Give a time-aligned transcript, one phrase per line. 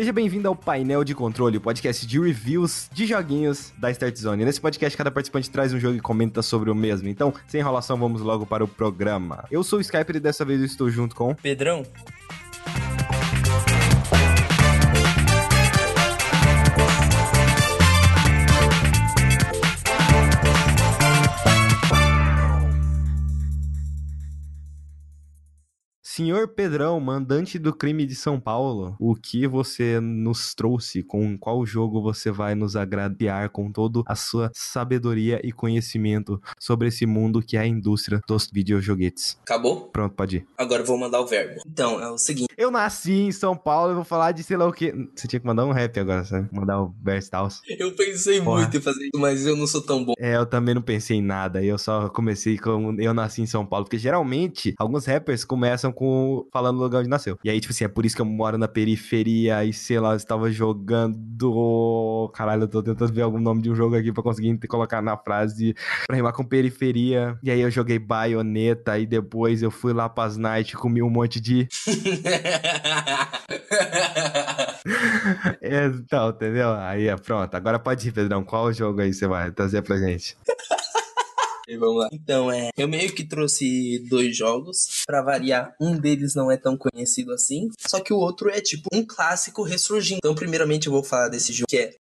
[0.00, 4.46] Seja bem-vindo ao Painel de Controle, o podcast de reviews de joguinhos da Start Zone.
[4.46, 7.06] Nesse podcast, cada participante traz um jogo e comenta sobre o mesmo.
[7.06, 9.44] Então, sem enrolação, vamos logo para o programa.
[9.50, 11.34] Eu sou o Skyper e dessa vez eu estou junto com...
[11.34, 11.82] Pedrão.
[26.12, 31.04] Senhor Pedrão, mandante do crime de São Paulo, o que você nos trouxe?
[31.04, 36.88] Com qual jogo você vai nos agradear com toda a sua sabedoria e conhecimento sobre
[36.88, 39.38] esse mundo que é a indústria dos videojoguetes?
[39.42, 39.82] Acabou?
[39.82, 40.46] Pronto, pode ir.
[40.58, 41.60] Agora eu vou mandar o verbo.
[41.64, 42.48] Então, é o seguinte.
[42.58, 44.92] Eu nasci em São Paulo e vou falar de sei lá o que.
[45.14, 46.48] Você tinha que mandar um rap agora, sabe?
[46.52, 47.62] Mandar o verse tals.
[47.68, 48.62] Eu pensei Porra.
[48.62, 50.14] muito em fazer isso, mas eu não sou tão bom.
[50.18, 51.62] É, eu também não pensei em nada.
[51.62, 53.84] Eu só comecei com eu nasci em São Paulo.
[53.84, 56.00] Porque geralmente, alguns rappers começam com
[56.52, 57.38] falando do lugar onde nasceu.
[57.44, 60.12] E aí, tipo assim, é por isso que eu moro na periferia e sei lá,
[60.12, 61.18] eu estava jogando.
[62.34, 65.16] Caralho, eu tô tentando ver algum nome de um jogo aqui pra conseguir colocar na
[65.16, 65.74] frase
[66.06, 67.38] pra rimar com periferia.
[67.42, 71.40] E aí eu joguei baioneta e depois eu fui lá pras night, comi um monte
[71.40, 71.68] de.
[75.62, 76.72] Então, entendeu?
[76.72, 77.54] Aí é pronto.
[77.54, 78.44] Agora pode ir, Pedrão.
[78.44, 80.36] Qual jogo aí você vai trazer pra gente?
[81.70, 82.08] E vamos lá.
[82.12, 85.72] Então, é, eu meio que trouxe dois jogos pra variar.
[85.80, 89.62] Um deles não é tão conhecido assim, só que o outro é tipo um clássico
[89.62, 90.18] ressurgindo.
[90.18, 91.94] Então, primeiramente eu vou falar desse jogo que é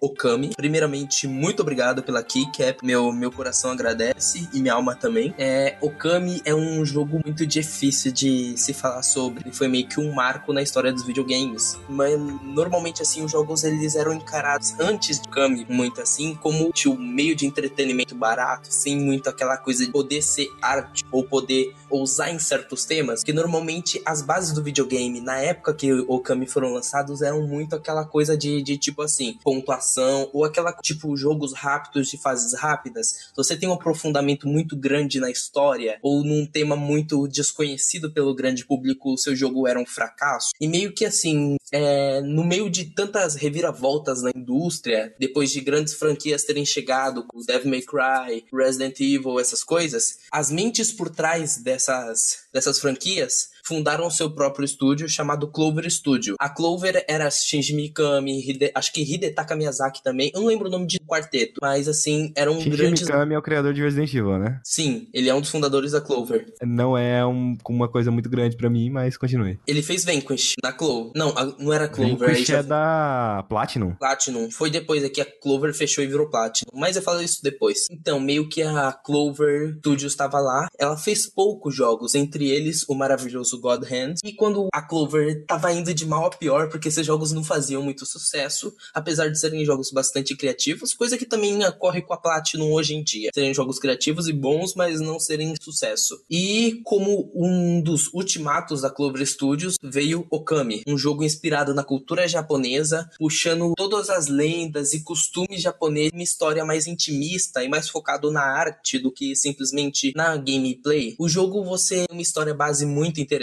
[0.00, 0.50] Okami.
[0.56, 2.84] Primeiramente, muito obrigado pela keycap.
[2.84, 5.34] Meu, meu coração agradece e minha alma também.
[5.36, 9.42] É, Okami é um jogo muito difícil de se falar sobre.
[9.44, 11.78] Ele foi meio que um marco na história dos videogames.
[11.88, 16.96] Mas normalmente, assim, os jogos eles eram encarados antes de Okami, muito assim, como um
[16.96, 22.32] meio de entretenimento barato, sem muito aquela coisa de poder ser arte ou poder ousar
[22.32, 23.22] em certos temas.
[23.22, 27.76] Que normalmente as bases do videogame, na época que o Okami foram lançados, eram muito
[27.76, 29.89] aquela coisa de, de tipo assim, pontuação
[30.32, 33.30] ou aquela tipo jogos rápidos de fases rápidas.
[33.36, 38.64] Você tem um aprofundamento muito grande na história ou num tema muito desconhecido pelo grande
[38.64, 40.50] público, o seu jogo era um fracasso.
[40.60, 45.94] E meio que assim, é, no meio de tantas reviravoltas na indústria, depois de grandes
[45.94, 51.58] franquias terem chegado, como Devil May Cry, Resident Evil, essas coisas, as mentes por trás
[51.58, 56.36] dessas dessas franquias fundaram seu próprio estúdio chamado Clover Studio.
[56.38, 60.30] A Clover era Shinji Mikami, Hide, acho que Hidetaka Miyazaki também.
[60.34, 63.02] Eu não lembro o nome de quarteto, mas assim, eram Shinji grandes.
[63.02, 64.60] Mikami é o criador de Resident Evil, né?
[64.64, 66.46] Sim, ele é um dos fundadores da Clover.
[66.62, 69.58] Não é um- uma coisa muito grande pra mim, mas continue.
[69.66, 71.12] Ele fez Vanquish na Clover.
[71.14, 72.28] Não, a- não era Clover.
[72.30, 73.94] Vanquish já é da Platinum.
[73.94, 74.50] Platinum.
[74.50, 76.70] Foi depois é que a Clover fechou e virou Platinum.
[76.74, 77.86] Mas eu falo isso depois.
[77.90, 80.68] Então, meio que a Clover Studios estava lá.
[80.78, 84.16] Ela fez poucos jogos, entre eles o maravilhoso God Hand.
[84.24, 87.82] E quando a Clover tava indo de mal a pior, porque esses jogos não faziam
[87.82, 92.72] muito sucesso, apesar de serem jogos bastante criativos, coisa que também ocorre com a Platinum
[92.72, 93.30] hoje em dia.
[93.32, 96.20] Serem jogos criativos e bons, mas não serem sucesso.
[96.28, 102.26] E como um dos ultimatos da Clover Studios veio Okami, um jogo inspirado na cultura
[102.26, 108.30] japonesa, puxando todas as lendas e costumes japoneses, uma história mais intimista e mais focado
[108.30, 111.14] na arte do que simplesmente na gameplay.
[111.18, 113.39] O jogo você tem uma história base muito interessante.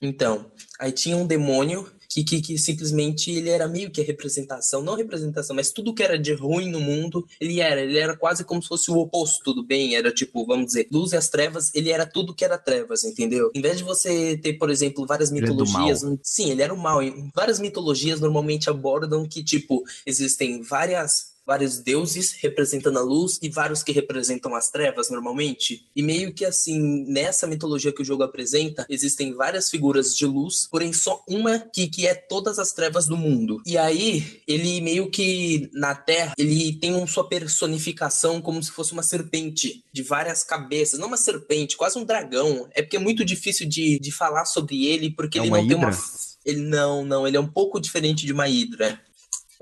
[0.00, 4.82] Então, aí tinha um demônio que, que, que simplesmente ele era meio que a representação,
[4.82, 8.44] não representação, mas tudo que era de ruim no mundo, ele era, ele era quase
[8.44, 11.74] como se fosse o oposto do bem, era tipo, vamos dizer, luz e as trevas,
[11.74, 13.50] ele era tudo que era trevas, entendeu?
[13.54, 16.78] Em vez de você ter, por exemplo, várias Ele é mitologias, sim, ele era o
[16.78, 17.00] mal,
[17.34, 23.82] várias mitologias normalmente abordam que, tipo, existem várias vários deuses representando a luz e vários
[23.82, 25.86] que representam as trevas normalmente.
[25.94, 30.68] E meio que assim, nessa mitologia que o jogo apresenta, existem várias figuras de luz,
[30.70, 33.60] porém só uma que, que é todas as trevas do mundo.
[33.66, 38.92] E aí, ele meio que na Terra, ele tem uma sua personificação como se fosse
[38.92, 42.68] uma serpente de várias cabeças, não uma serpente, quase um dragão.
[42.72, 45.76] É porque é muito difícil de, de falar sobre ele, porque É ele não tem
[45.76, 45.90] uma.
[45.90, 46.02] hidra?
[46.44, 49.00] Ele não, não, ele é um pouco diferente de uma hidra.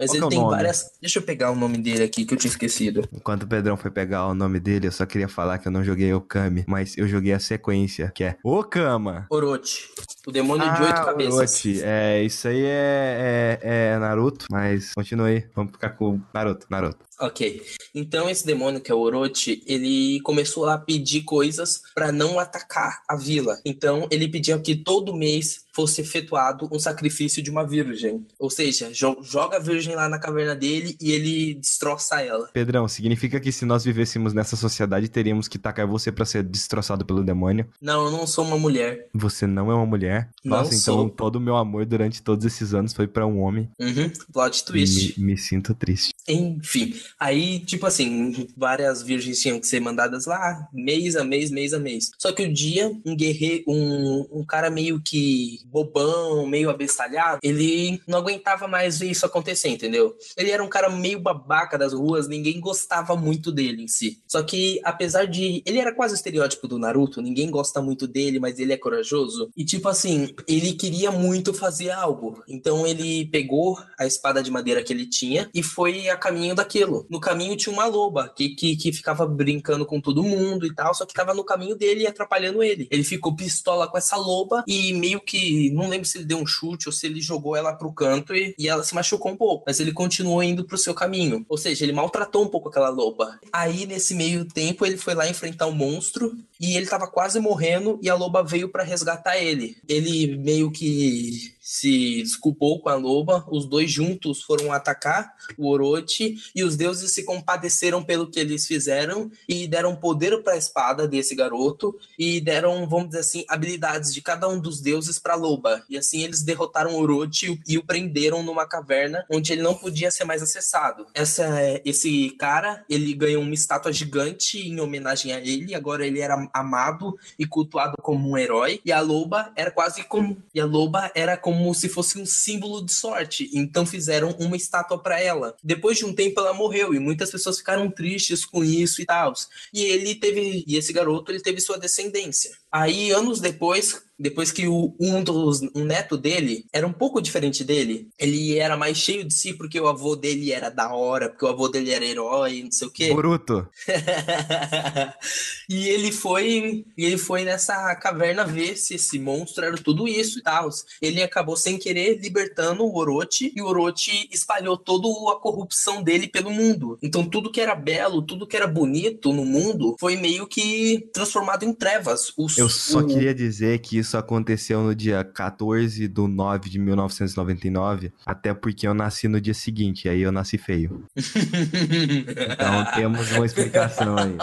[0.01, 0.51] Mas Qual ele é tem nome?
[0.51, 0.93] várias.
[0.99, 3.07] Deixa eu pegar o nome dele aqui que eu tinha esquecido.
[3.13, 5.85] Enquanto o Pedrão foi pegar o nome dele, eu só queria falar que eu não
[5.85, 9.27] joguei Okami, mas eu joguei a sequência, que é Okama.
[9.31, 9.89] Orochi.
[10.27, 11.35] O demônio ah, de oito cabeças.
[11.35, 11.83] Orochi.
[11.83, 15.47] É, isso aí é, é, é Naruto, mas continue.
[15.55, 17.11] Vamos ficar com Naruto, Naruto.
[17.19, 17.63] Ok.
[17.95, 23.03] Então esse demônio que é o Orochi, ele começou a pedir coisas para não atacar
[23.09, 23.59] a vila.
[23.65, 28.27] Então ele pedia que todo mês fosse efetuado um sacrifício de uma virgem.
[28.39, 32.49] Ou seja, joga a virgem lá na caverna dele e ele destroça ela.
[32.53, 37.05] Pedrão, significa que se nós vivêssemos nessa sociedade, teríamos que tacar você para ser destroçado
[37.05, 37.67] pelo demônio?
[37.81, 39.09] Não, eu não sou uma mulher.
[39.15, 40.10] Você não é uma mulher?
[40.45, 41.05] Não Nossa, sou.
[41.05, 43.69] então todo o meu amor durante todos esses anos foi para um homem.
[43.79, 45.19] Uhum, plot twist.
[45.19, 46.13] Me, me sinto triste.
[46.29, 51.73] Enfim, aí, tipo assim, várias virgens tinham que ser mandadas lá, mês a mês, mês
[51.75, 52.11] a mês.
[52.19, 57.41] Só que o um dia, um guerreiro, um, um cara meio que bobão, meio abestalhado,
[57.43, 60.15] ele não aguentava mais ver isso acontecer, entendeu?
[60.37, 64.23] Ele era um cara meio babaca das ruas, ninguém gostava muito dele em si.
[64.27, 65.63] Só que, apesar de.
[65.67, 69.51] Ele era quase o estereótipo do Naruto, ninguém gosta muito dele, mas ele é corajoso.
[69.57, 72.43] E, tipo assim, ele queria muito fazer algo.
[72.49, 77.07] Então, ele pegou a espada de madeira que ele tinha e foi a caminho daquilo.
[77.11, 80.95] No caminho tinha uma loba que, que, que ficava brincando com todo mundo e tal,
[80.95, 82.89] só que tava no caminho dele e atrapalhando ele.
[82.91, 86.47] Ele ficou pistola com essa loba e meio que não lembro se ele deu um
[86.47, 89.65] chute ou se ele jogou ela pro canto e, e ela se machucou um pouco,
[89.67, 91.45] mas ele continuou indo pro seu caminho.
[91.49, 93.39] Ou seja, ele maltratou um pouco aquela loba.
[93.53, 97.41] Aí, nesse meio tempo, ele foi lá enfrentar o um monstro e ele tava quase
[97.41, 99.77] morrendo e a loba veio para resgatar ele.
[99.91, 106.37] Ele meio que se desculpou com a loba, os dois juntos foram atacar o Orochi
[106.53, 111.07] e os deuses se compadeceram pelo que eles fizeram e deram poder para a espada
[111.07, 115.37] desse garoto e deram, vamos dizer assim, habilidades de cada um dos deuses para a
[115.37, 115.85] loba.
[115.89, 120.11] E assim eles derrotaram o Orochi e o prenderam numa caverna onde ele não podia
[120.11, 121.07] ser mais acessado.
[121.15, 121.49] Essa,
[121.85, 127.17] esse cara, ele ganhou uma estátua gigante em homenagem a ele, agora ele era amado
[127.39, 131.37] e cultuado como um herói e a loba era quase como e a loba era
[131.37, 133.51] como como se fosse um símbolo de sorte.
[133.53, 135.55] Então fizeram uma estátua para ela.
[135.63, 139.35] Depois de um tempo ela morreu e muitas pessoas ficaram tristes com isso e tal.
[139.73, 142.51] E ele teve, e esse garoto ele teve sua descendência.
[142.73, 147.65] Aí anos depois depois que o, um dos um neto dele era um pouco diferente
[147.65, 151.45] dele, ele era mais cheio de si porque o avô dele era da hora, porque
[151.45, 153.15] o avô dele era herói, não sei o quê.
[153.15, 153.67] Bruto.
[155.69, 160.39] e ele foi, e ele foi nessa caverna ver se esse monstro era tudo isso
[160.39, 160.69] e tal.
[161.01, 166.29] Ele acabou sem querer libertando o Orochi e o Orochi espalhou toda a corrupção dele
[166.29, 166.99] pelo mundo.
[167.03, 171.65] Então tudo que era belo, tudo que era bonito no mundo foi meio que transformado
[171.65, 172.33] em trevas.
[172.37, 173.07] O, Eu só o...
[173.07, 178.89] queria dizer que isso isso aconteceu no dia 14 de 9 de 1999, até porque
[178.89, 181.05] eu nasci no dia seguinte, aí eu nasci feio.
[181.17, 184.37] então temos uma explicação aí.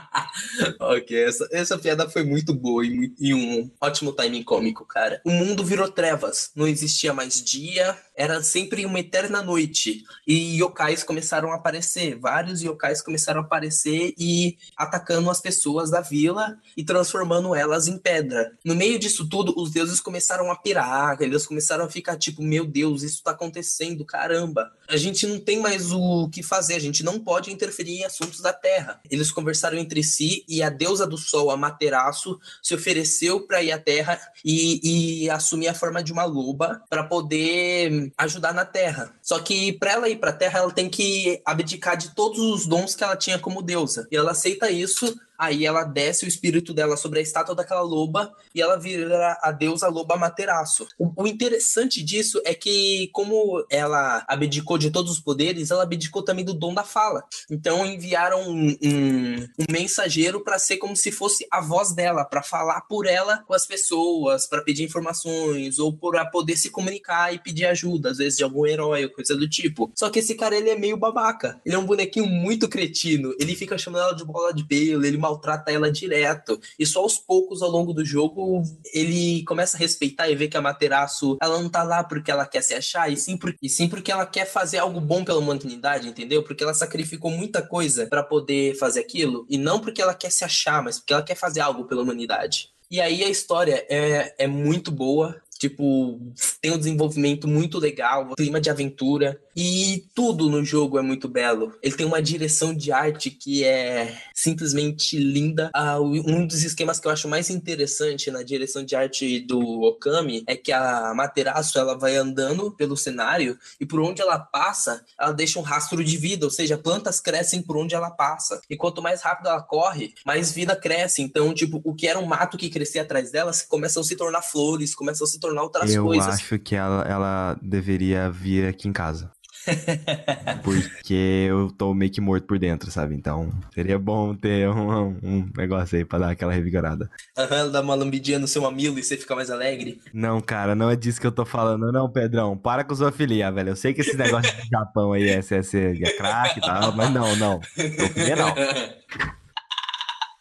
[0.80, 5.20] ok, essa, essa piada foi muito boa e, e, um ótimo timing cômico, cara.
[5.24, 10.04] O mundo virou trevas, não existia mais dia, era sempre uma eterna noite.
[10.26, 16.00] E yokais começaram a aparecer, vários yokais começaram a aparecer e atacando as pessoas da
[16.00, 18.52] vila e transformando elas em pedra.
[18.64, 22.66] No meio disso tudo, os deuses começaram a pirar, eles começaram a ficar tipo, meu
[22.66, 24.72] Deus, isso tá acontecendo, caramba.
[24.88, 28.40] A gente não tem mais o que fazer, a gente não pode interferir em assuntos
[28.40, 29.00] da terra.
[29.10, 33.72] Eles conversaram entre si e a deusa do sol, a Materaço, se ofereceu para ir
[33.72, 39.14] à terra e, e assumir a forma de uma loba para poder ajudar na Terra.
[39.22, 42.66] Só que para ela ir para a Terra, ela tem que abdicar de todos os
[42.66, 44.06] dons que ela tinha como deusa.
[44.10, 48.32] E ela aceita isso Aí ela desce o espírito dela sobre a estátua daquela loba
[48.54, 50.86] e ela vira a deusa loba Materaço.
[50.98, 56.22] O, o, interessante disso é que, como ela abdicou de todos os poderes, ela abdicou
[56.22, 57.24] também do dom da fala.
[57.50, 62.42] Então enviaram um, um, um mensageiro para ser como se fosse a voz dela, para
[62.42, 67.38] falar por ela com as pessoas, para pedir informações ou para poder se comunicar e
[67.38, 69.90] pedir ajuda, às vezes de algum herói ou coisa do tipo.
[69.94, 71.60] Só que esse cara ele é meio babaca.
[71.64, 73.34] Ele é um bonequinho muito cretino.
[73.38, 76.60] Ele fica chamando ela de bola de pelo, ele maltrata ela direto.
[76.78, 78.62] E só aos poucos, ao longo do jogo,
[78.92, 82.46] ele começa a respeitar e ver que a Materaço, ela não tá lá porque ela
[82.46, 85.38] quer se achar, e sim, por, e sim porque ela quer fazer algo bom pela
[85.38, 86.42] humanidade, entendeu?
[86.42, 90.44] Porque ela sacrificou muita coisa para poder fazer aquilo, e não porque ela quer se
[90.44, 92.70] achar, mas porque ela quer fazer algo pela humanidade.
[92.90, 96.20] E aí a história é, é muito boa, Tipo,
[96.60, 101.72] tem um desenvolvimento muito legal, clima de aventura e tudo no jogo é muito belo.
[101.82, 105.70] Ele tem uma direção de arte que é simplesmente linda.
[105.72, 110.44] Ah, um dos esquemas que eu acho mais interessante na direção de arte do Okami
[110.46, 115.32] é que a Materaço ela vai andando pelo cenário e por onde ela passa, ela
[115.32, 118.60] deixa um rastro de vida, ou seja, plantas crescem por onde ela passa.
[118.68, 121.22] E quanto mais rápido ela corre, mais vida cresce.
[121.22, 124.42] Então, tipo, o que era um mato que crescia atrás dela começam a se tornar
[124.42, 126.26] flores, começam a se tornar outras eu coisas.
[126.26, 129.30] Eu acho que ela, ela deveria vir aqui em casa.
[130.62, 133.14] Porque eu tô meio que morto por dentro, sabe?
[133.14, 137.10] Então, seria bom ter um, um negócio aí pra dar aquela revigorada.
[137.36, 140.00] Aham, uhum, dar uma lambidinha no seu mamilo e você fica mais alegre.
[140.12, 141.90] Não, cara, não é disso que eu tô falando.
[141.90, 143.70] Não, Pedrão, para com sua filia, velho.
[143.70, 147.10] Eu sei que esse negócio de Japão aí é, é, é craque e tal, mas
[147.10, 147.60] não, não.
[147.62, 148.54] Filia, não.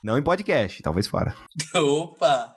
[0.04, 1.34] Não em podcast, talvez fora.
[1.74, 2.54] Opa!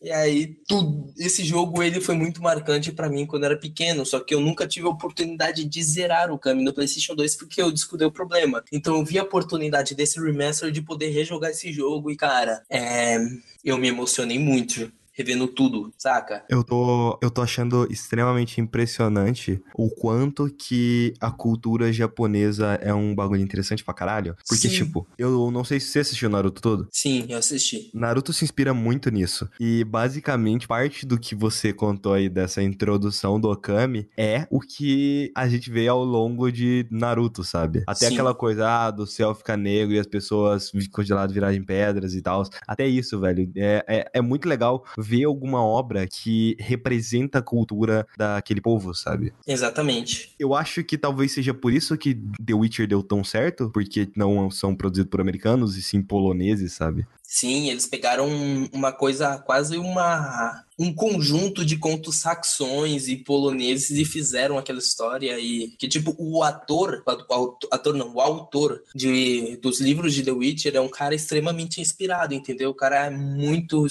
[0.00, 4.20] E aí, tudo, esse jogo ele foi muito marcante para mim quando era pequeno, só
[4.20, 7.72] que eu nunca tive a oportunidade de zerar o caminho no PlayStation 2 porque eu
[7.72, 8.62] descobri o problema.
[8.70, 13.18] Então eu vi a oportunidade desse remaster de poder rejogar esse jogo e cara, é,
[13.64, 16.44] eu me emocionei muito revendo tudo, saca?
[16.48, 23.14] Eu tô, eu tô achando extremamente impressionante o quanto que a cultura japonesa é um
[23.14, 24.36] bagulho interessante pra caralho.
[24.46, 24.84] Porque, Sim.
[24.84, 26.88] tipo, eu não sei se você assistiu Naruto todo.
[26.92, 27.90] Sim, eu assisti.
[27.94, 29.48] Naruto se inspira muito nisso.
[29.58, 35.32] E, basicamente, parte do que você contou aí dessa introdução do Okami é o que
[35.34, 37.82] a gente vê ao longo de Naruto, sabe?
[37.86, 38.14] Até Sim.
[38.14, 42.42] aquela coisa, ah, do céu ficar negro e as pessoas congeladas virarem pedras e tal.
[42.66, 43.50] Até isso, velho.
[43.56, 49.32] É, é, é muito legal ver alguma obra que representa a cultura daquele povo, sabe?
[49.46, 50.34] Exatamente.
[50.38, 54.50] Eu acho que talvez seja por isso que The Witcher deu tão certo, porque não
[54.50, 57.06] são produzidos por americanos e sim poloneses, sabe?
[57.22, 58.28] Sim, eles pegaram
[58.72, 65.38] uma coisa, quase uma um conjunto de contos saxões e poloneses e fizeram aquela história
[65.38, 70.32] e que tipo o ator, o ator não, o autor de dos livros de The
[70.32, 72.70] Witcher é um cara extremamente inspirado, entendeu?
[72.70, 73.86] O cara é muito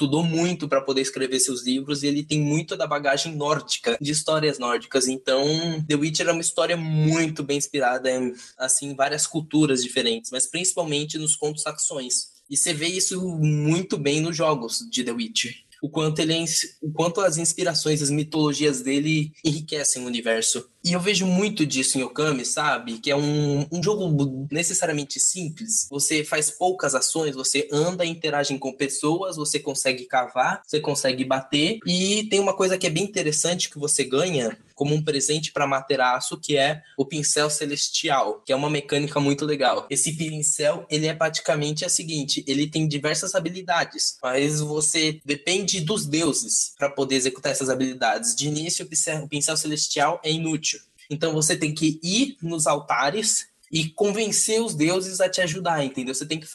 [0.00, 4.10] estudou muito para poder escrever seus livros e ele tem muito da bagagem nórdica, de
[4.10, 5.06] histórias nórdicas.
[5.06, 5.44] Então,
[5.86, 11.18] The Witcher é uma história muito bem inspirada em assim várias culturas diferentes, mas principalmente
[11.18, 12.30] nos contos saxões.
[12.48, 16.44] E você vê isso muito bem nos jogos de The Witcher o quanto ele é,
[16.82, 20.68] o quanto as inspirações, as mitologias dele enriquecem o universo.
[20.82, 22.98] E eu vejo muito disso em Okami, sabe?
[22.98, 25.86] Que é um, um jogo necessariamente simples.
[25.90, 31.78] Você faz poucas ações, você anda, interage com pessoas, você consegue cavar, você consegue bater.
[31.86, 35.66] E tem uma coisa que é bem interessante que você ganha como um presente para
[35.66, 39.86] Materaço, que é o pincel celestial, que é uma mecânica muito legal.
[39.90, 46.06] Esse pincel, ele é praticamente a seguinte, ele tem diversas habilidades, mas você depende dos
[46.06, 48.34] deuses para poder executar essas habilidades.
[48.34, 48.88] De início,
[49.22, 50.69] o pincel celestial é inútil
[51.10, 56.12] então você tem que ir nos altares e convencer os deuses a te ajudar, entendeu?
[56.12, 56.46] Você tem que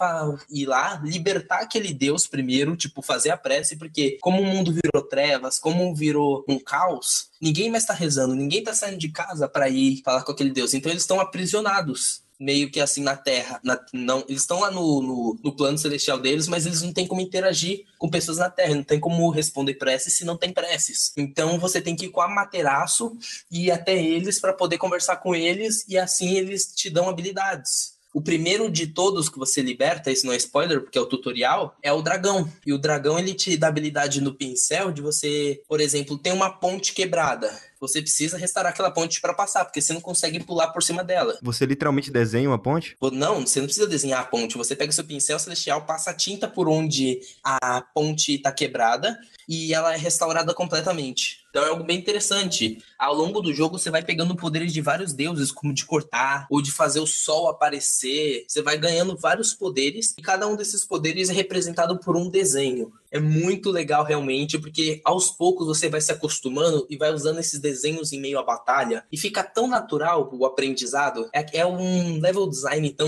[0.50, 5.02] ir lá, libertar aquele deus primeiro, tipo, fazer a prece, porque como o mundo virou
[5.02, 9.70] trevas, como virou um caos, ninguém mais tá rezando, ninguém tá saindo de casa para
[9.70, 10.74] ir falar com aquele deus.
[10.74, 13.60] Então eles estão aprisionados meio que assim na Terra.
[13.64, 17.08] Na, não, eles estão lá no, no, no, plano celestial deles, mas eles não têm
[17.08, 21.12] como interagir com pessoas na Terra, não tem como responder preces se não tem preces.
[21.18, 23.18] Então você tem que ir com a materaço
[23.52, 27.96] e ir até eles para poder conversar com eles e assim eles te dão habilidades.
[28.16, 31.76] O primeiro de todos que você liberta, isso não é spoiler, porque é o tutorial,
[31.84, 32.50] é o dragão.
[32.66, 36.50] E o dragão ele te dá habilidade no pincel de você, por exemplo, tem uma
[36.50, 37.52] ponte quebrada
[37.88, 41.38] você precisa restaurar aquela ponte para passar, porque você não consegue pular por cima dela.
[41.42, 42.98] Você literalmente desenha uma ponte?
[43.12, 44.58] Não, você não precisa desenhar a ponte.
[44.58, 49.74] Você pega seu pincel celestial, passa a tinta por onde a ponte está quebrada e
[49.74, 51.46] ela é restaurada completamente.
[51.50, 52.84] Então é algo bem interessante.
[52.98, 56.62] Ao longo do jogo você vai pegando poderes de vários deuses, como de cortar ou
[56.62, 58.46] de fazer o sol aparecer.
[58.48, 62.92] Você vai ganhando vários poderes e cada um desses poderes é representado por um desenho.
[63.12, 67.60] É muito legal realmente, porque aos poucos você vai se acostumando e vai usando esses
[67.60, 71.30] desenhos em meio à batalha e fica tão natural o aprendizado.
[71.34, 73.08] É, é um level design tão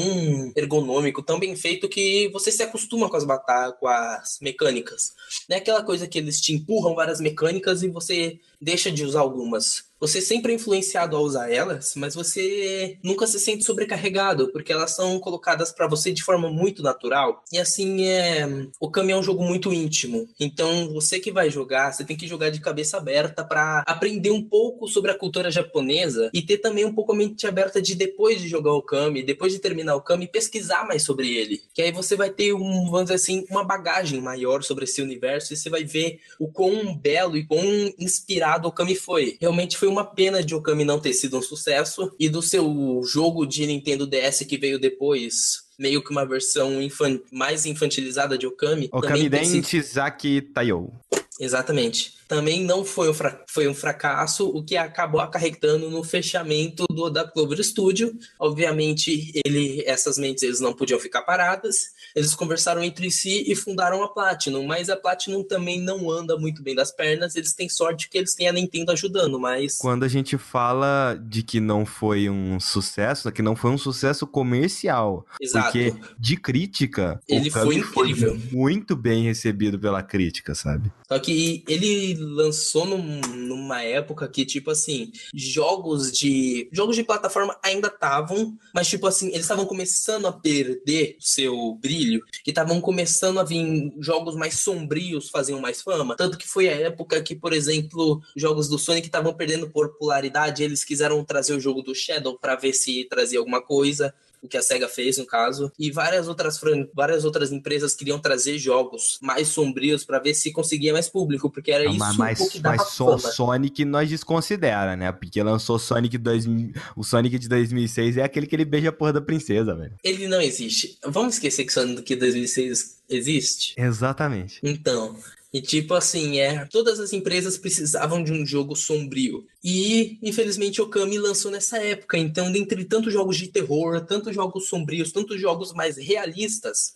[0.56, 5.14] ergonômico, tão bem feito que você se acostuma com as batalhas, com as mecânicas.
[5.50, 9.22] Não é aquela coisa que eles te empurram várias mecânicas e você deixa de usar
[9.22, 9.87] algumas.
[10.00, 14.92] Você sempre é influenciado a usar elas, mas você nunca se sente sobrecarregado, porque elas
[14.92, 17.44] são colocadas para você de forma muito natural.
[17.52, 18.48] E assim, é...
[18.80, 20.28] o Kami é um jogo muito íntimo.
[20.40, 24.44] Então, você que vai jogar, você tem que jogar de cabeça aberta para aprender um
[24.44, 28.42] pouco sobre a cultura japonesa e ter também um pouco a mente aberta de depois
[28.42, 31.62] de jogar o Kami, depois de terminar o Kami, pesquisar mais sobre ele.
[31.74, 35.54] Que aí você vai ter um, vamos dizer assim, uma bagagem maior sobre esse universo
[35.54, 37.64] e você vai ver o quão belo e quão
[38.00, 39.38] inspirado o Kami foi.
[39.40, 43.02] Realmente foi foi uma pena de Okami não ter sido um sucesso e do seu
[43.06, 48.46] jogo de Nintendo DS que veio depois, meio que uma versão infan mais infantilizada de
[48.46, 48.90] Okami.
[48.92, 50.92] Okami Den Chizaki Taiyo.
[51.40, 53.14] Exatamente também não foi um,
[53.48, 58.14] foi um fracasso, o que acabou acarretando no fechamento do da Clover Studio.
[58.38, 64.04] Obviamente, ele, essas mentes eles não podiam ficar paradas, eles conversaram entre si e fundaram
[64.04, 68.10] a Platinum, mas a Platinum também não anda muito bem das pernas, eles têm sorte
[68.10, 69.78] que eles têm a Nintendo ajudando, mas...
[69.78, 74.28] Quando a gente fala de que não foi um sucesso, que não foi um sucesso
[74.28, 75.66] comercial, Exato.
[75.66, 78.38] porque de crítica, ele foi incrível.
[78.38, 80.92] Foi muito bem recebido pela crítica, sabe?
[81.08, 81.27] Só que
[81.68, 86.70] ele lançou num, numa época que, tipo assim, jogos de.
[86.72, 92.24] Jogos de plataforma ainda estavam, mas, tipo assim, eles estavam começando a perder seu brilho,
[92.44, 96.16] que estavam começando a vir jogos mais sombrios faziam mais fama.
[96.16, 100.84] Tanto que foi a época que, por exemplo, jogos do Sonic estavam perdendo popularidade, eles
[100.84, 104.62] quiseram trazer o jogo do Shadow para ver se trazia alguma coisa o que a
[104.62, 106.60] SEGA fez, no caso, e várias outras,
[106.94, 111.72] várias outras empresas queriam trazer jogos mais sombrios para ver se conseguia mais público, porque
[111.72, 113.20] era isso mas, o que dava Mas fama.
[113.20, 115.12] Sonic nós desconsidera, né?
[115.12, 119.14] Porque lançou Sonic 2000, o Sonic de 2006 é aquele que ele beija a porra
[119.14, 119.94] da princesa, velho.
[120.04, 120.98] Ele não existe.
[121.06, 123.74] Vamos esquecer que Sonic 2006 existe?
[123.78, 124.60] Exatamente.
[124.64, 125.16] Então,
[125.54, 129.46] e tipo assim, é, todas as empresas precisavam de um jogo sombrio.
[129.64, 132.18] E, infelizmente, Okami lançou nessa época.
[132.18, 136.96] Então, dentre tantos jogos de terror, tantos jogos sombrios, tantos jogos mais realistas,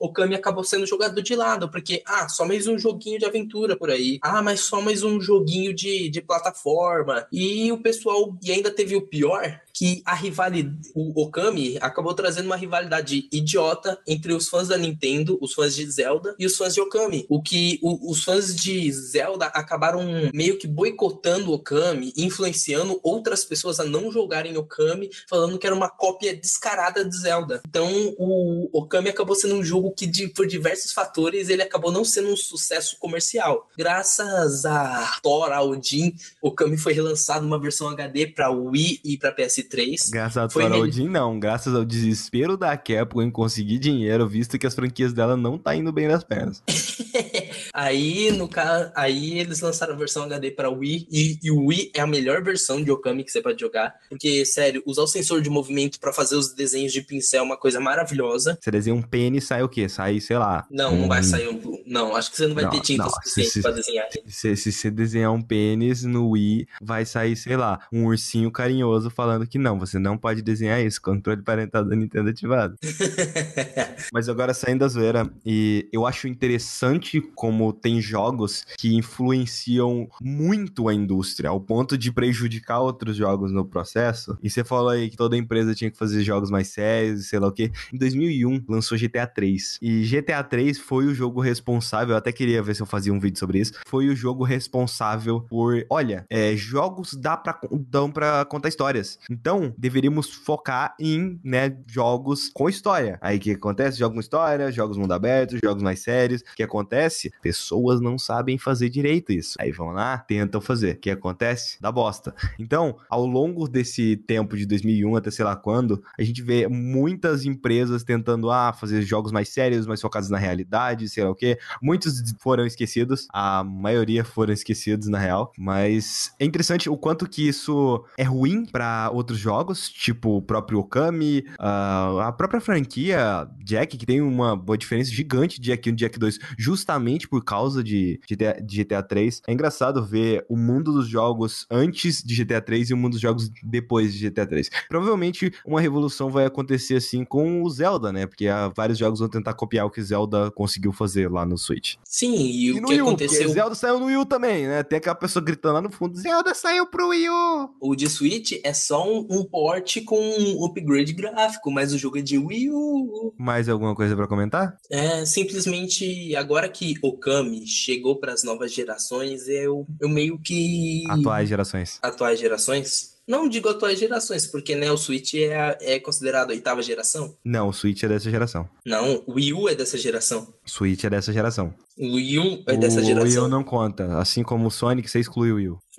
[0.00, 3.88] Okami acabou sendo jogado de lado, porque, ah, só mais um joguinho de aventura por
[3.88, 4.18] aí.
[4.20, 7.26] Ah, mas só mais um joguinho de, de plataforma.
[7.32, 12.46] E o pessoal, e ainda teve o pior, que a rivalidade, o Okami acabou trazendo
[12.46, 16.74] uma rivalidade idiota entre os fãs da Nintendo, os fãs de Zelda e os fãs
[16.74, 17.26] de Okami.
[17.28, 20.02] O que o, os fãs de Zelda acabaram
[20.32, 25.74] meio que boicotando o Okami, influenciando outras pessoas a não jogarem Okami, falando que era
[25.74, 27.62] uma cópia descarada de Zelda.
[27.66, 32.04] Então, o Okami acabou sendo um jogo que, de, por diversos fatores, ele acabou não
[32.04, 33.68] sendo um sucesso comercial.
[33.76, 39.32] Graças a Thor, a Odin, Okami foi relançado uma versão HD para Wii e para
[39.32, 40.10] PS PS3.
[40.10, 41.38] Graças a Thor Odin, não.
[41.38, 45.74] Graças ao desespero da Capcom em conseguir dinheiro, visto que as franquias dela não tá
[45.74, 46.62] indo bem nas pernas.
[47.72, 51.92] aí, no caso, aí eles lançaram a versão HD para Wii e, e, o Wii
[51.94, 55.40] é a melhor versão de Okami que você pode jogar, porque sério, usar o sensor
[55.40, 58.58] de movimento para fazer os desenhos de pincel é uma coisa maravilhosa.
[58.60, 59.88] Você desenha um pênis, sai o quê?
[59.88, 60.66] Sai, sei lá.
[60.70, 61.00] Não, um...
[61.02, 63.72] não vai sair um, não, acho que você não vai não, ter tinta suficiente para
[63.72, 64.06] desenhar.
[64.26, 69.10] Se, se você desenhar um pênis no Wii, vai sair, sei lá, um ursinho carinhoso
[69.10, 72.76] falando que não, você não pode desenhar isso, controle parental da Nintendo ativado.
[74.12, 80.88] Mas agora saindo da zoeira, e eu acho interessante como tem jogos que influenciam muito
[80.88, 84.38] a indústria, ao ponto de prejudicar outros jogos no processo.
[84.42, 87.48] E você falou aí que toda empresa tinha que fazer jogos mais sérios, sei lá
[87.48, 87.70] o quê.
[87.92, 89.78] Em 2001 lançou GTA 3.
[89.82, 93.20] E GTA 3 foi o jogo responsável, eu até queria ver se eu fazia um
[93.20, 98.44] vídeo sobre isso, foi o jogo responsável por, olha, é, jogos dá pra, dão pra
[98.44, 99.18] contar histórias.
[99.30, 103.18] Então, deveríamos focar em, né, jogos com história.
[103.20, 103.98] Aí o que acontece?
[103.98, 106.42] Jogos com história, jogos mundo aberto, jogos mais sérios.
[106.42, 107.32] O que acontece?
[107.42, 109.56] Pessoas não sabem fazer direito isso.
[109.60, 110.94] Aí vão lá, tentam fazer.
[110.94, 111.76] O que acontece?
[111.80, 112.34] Dá bosta.
[112.58, 117.44] Então, ao longo desse tempo de 2001 até sei lá quando, a gente vê muitas
[117.44, 121.58] empresas tentando ah, fazer jogos mais sérios, mais focados na realidade, sei lá o que.
[121.82, 127.46] Muitos foram esquecidos, a maioria foram esquecidos na real, mas é interessante o quanto que
[127.46, 134.06] isso é ruim para outros jogos, tipo o próprio Okami, a própria franquia Jack, que
[134.06, 138.20] tem uma boa diferença gigante de Jack 1 e Jack 2, justamente por causa de
[138.28, 139.42] GTA, de GTA 3.
[139.46, 143.20] É engraçado ver o mundo dos jogos antes de GTA 3 e o mundo dos
[143.20, 144.70] jogos depois de GTA 3.
[144.88, 148.26] Provavelmente uma revolução vai acontecer assim com o Zelda, né?
[148.26, 151.96] Porque há vários jogos vão tentar copiar o que Zelda conseguiu fazer lá no Switch.
[152.04, 153.48] Sim, e, e o que Wii aconteceu.
[153.48, 154.82] Zelda saiu no Wii U também, né?
[154.82, 157.70] Tem aquela pessoa gritando lá no fundo: Zelda saiu pro Wii U!
[157.80, 162.18] O de Switch é só um um, port com um upgrade gráfico, mas o jogo
[162.18, 163.34] é de Wii U.
[163.38, 164.76] Mais alguma coisa para comentar?
[164.90, 171.04] É, simplesmente agora que Okami chegou para as novas gerações, eu, eu meio que.
[171.08, 171.98] Atuais gerações.
[172.02, 173.12] Atuais gerações?
[173.26, 177.36] Não digo atuais gerações, porque né, o Switch é, é considerado a oitava geração.
[177.44, 178.68] Não, o Switch é dessa geração.
[178.84, 180.52] Não, o Wii U é dessa geração.
[180.66, 181.72] Switch é dessa geração.
[181.98, 183.28] O Wii U é dessa o geração.
[183.28, 184.18] Wii U não conta.
[184.18, 185.78] Assim como o Sonic, você exclui o Wii U.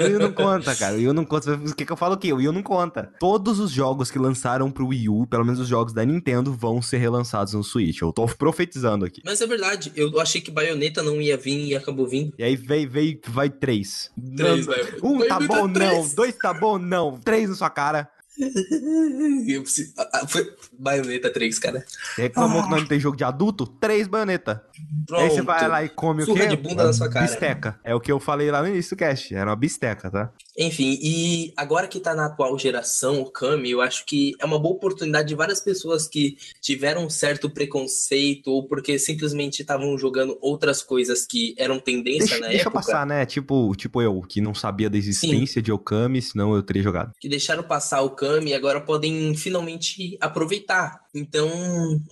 [0.00, 0.94] o Wii U não conta, cara.
[0.94, 1.54] O Wii U não conta.
[1.54, 2.32] O que, que eu falo aqui?
[2.32, 3.10] O Wii U não conta.
[3.18, 6.82] Todos os jogos que lançaram pro Wii U, pelo menos os jogos da Nintendo, vão
[6.82, 8.02] ser relançados no Switch.
[8.02, 9.22] Eu tô profetizando aqui.
[9.24, 12.34] Mas é verdade, eu achei que Bayonetta não ia vir e acabou vindo.
[12.38, 14.10] E aí veio, veio, vai três.
[14.36, 14.98] Três, velho.
[15.02, 15.92] Um tá bom, três.
[15.92, 16.14] não.
[16.14, 17.18] Dois tá bom, não.
[17.18, 18.08] Três na sua cara.
[19.48, 21.84] Eu preciso- ah, ah, Foi Bayonetta 3, cara.
[22.16, 23.66] Reclamou que nós não tem jogo de adulto?
[23.66, 24.62] Três baioneta.
[25.06, 25.22] Pronto.
[25.22, 26.48] Aí você vai lá e come o Surra quê?
[26.48, 27.26] de bunda na sua cara.
[27.26, 27.80] Bisteca.
[27.84, 29.34] É o que eu falei lá no início do cast.
[29.34, 30.30] Era uma bisteca, tá?
[30.58, 34.58] Enfim, e agora que tá na atual geração, o Kami, eu acho que é uma
[34.58, 40.38] boa oportunidade de várias pessoas que tiveram um certo preconceito ou porque simplesmente estavam jogando
[40.40, 42.78] outras coisas que eram tendência Deixa, na deixa eu época.
[42.86, 43.26] passar, né?
[43.26, 47.12] Tipo, tipo eu, que não sabia da existência de Okami, senão eu teria jogado.
[47.20, 51.04] que deixaram passar o Kami e agora podem finalmente aproveitar.
[51.14, 51.48] Então,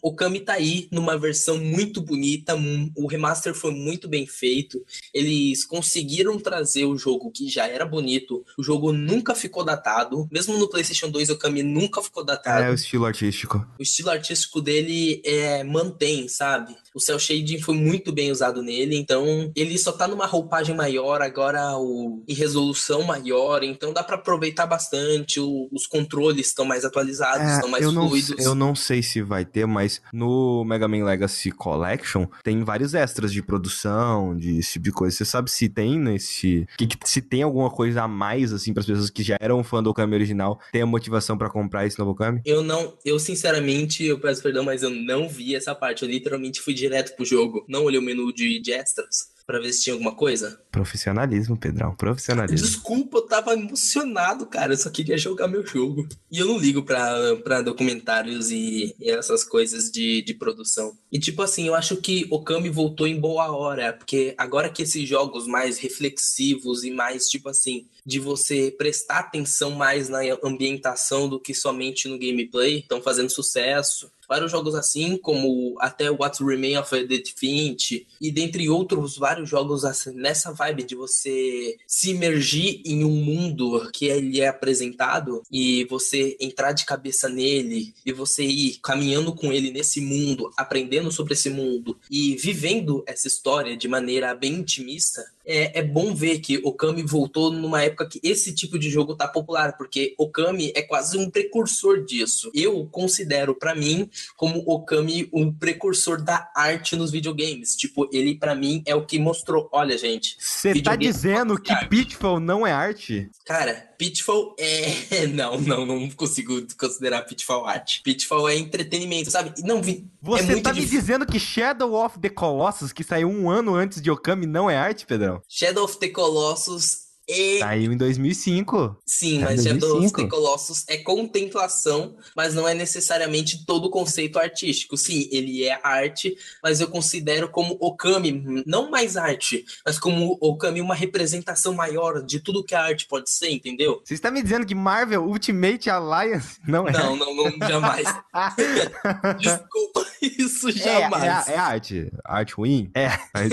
[0.03, 2.57] o Kami tá aí numa versão muito bonita,
[2.97, 4.83] o remaster foi muito bem feito.
[5.13, 8.43] Eles conseguiram trazer o jogo que já era bonito.
[8.59, 12.65] O jogo nunca ficou datado, mesmo no PlayStation 2 o Kami nunca ficou datado.
[12.65, 13.67] É o estilo artístico.
[13.79, 16.75] O estilo artístico dele é, mantém, sabe?
[16.95, 21.21] O cel shading foi muito bem usado nele, então ele só tá numa roupagem maior,
[21.21, 25.41] agora o, em resolução maior, então dá pra aproveitar bastante.
[25.41, 28.45] o- os controles estão mais atualizados, É, estão mais eu, não, fluidos.
[28.45, 33.33] eu não sei se vai ter, mas no Mega Man Legacy Collection tem vários extras
[33.33, 35.17] de produção, de esse tipo de coisa.
[35.17, 36.67] Você sabe se tem nesse.
[36.79, 39.83] que- se tem alguma coisa a mais, assim, para as pessoas que já eram fã
[39.83, 42.41] do Okami original, tem a motivação pra comprar esse novo Okami?
[42.45, 46.03] Eu não, eu sinceramente, eu peço perdão, mas eu não vi essa parte.
[46.03, 47.65] Eu literalmente fui direto pro jogo.
[47.69, 50.61] Não olhei o menu de extras pra ver se tinha alguma coisa.
[50.71, 51.95] Profissionalismo, Pedrão.
[51.95, 52.67] Profissionalismo.
[52.67, 54.73] Desculpa, eu tava emocionado, cara.
[54.73, 56.09] Eu só queria jogar meu jogo.
[56.31, 60.97] E eu não ligo pra, pra documentários e, e essas coisas de, de produção.
[61.13, 63.93] E tipo assim, eu acho que Okami voltou em boa hora.
[63.93, 69.71] Porque agora que esses jogos mais reflexivos e mais, tipo assim, de você prestar atenção
[69.73, 74.11] mais na ambientação do que somente no gameplay, estão fazendo sucesso.
[74.35, 79.85] Vários jogos assim, como até What Remains of Edith Finch, e dentre outros vários jogos
[79.85, 85.85] assim, nessa vibe de você se imergir em um mundo que ele é apresentado e
[85.85, 91.35] você entrar de cabeça nele e você ir caminhando com ele nesse mundo, aprendendo sobre
[91.35, 95.25] esse mundo e vivendo essa história de maneira bem intimista.
[95.47, 99.29] É, é bom ver que Okami voltou numa época que esse tipo de jogo tá
[99.29, 102.51] popular, porque Okami é quase um precursor disso.
[102.55, 107.77] Eu considero, pra mim, como Okami um precursor da arte nos videogames.
[107.77, 109.69] Tipo, ele pra mim é o que mostrou.
[109.73, 111.89] Olha, gente, Você tá Videogame dizendo que arte.
[111.89, 113.29] Pitfall não é arte?
[113.45, 115.27] cara, Pitfall é.
[115.35, 118.03] Não, não, não consigo considerar Pitfall arte.
[118.03, 119.53] Pitfall é entretenimento, sabe?
[119.63, 120.07] Não, vi.
[120.21, 121.01] Você é tá me difícil.
[121.01, 124.77] dizendo que Shadow of the Colossus, que saiu um ano antes de Okami, não é
[124.77, 125.34] arte, Pedrão?
[125.49, 127.59] Shadow of the Colossus é.
[127.59, 128.97] Saiu em 2005.
[129.07, 130.23] Sim, em mas Shadow of 2005.
[130.23, 134.97] the Colossus é contemplação, mas não é necessariamente todo o conceito artístico.
[134.97, 140.81] Sim, ele é arte, mas eu considero como Okami, não mais arte, mas como Okami
[140.81, 144.01] uma representação maior de tudo que a arte pode ser, entendeu?
[144.05, 148.07] Você está me dizendo que Marvel Ultimate Alliance não é Não, não, não, jamais.
[149.39, 151.49] Desculpa, isso É, jamais.
[151.49, 152.13] é, é arte.
[152.25, 152.91] Arte ruim?
[152.95, 153.51] É, mas,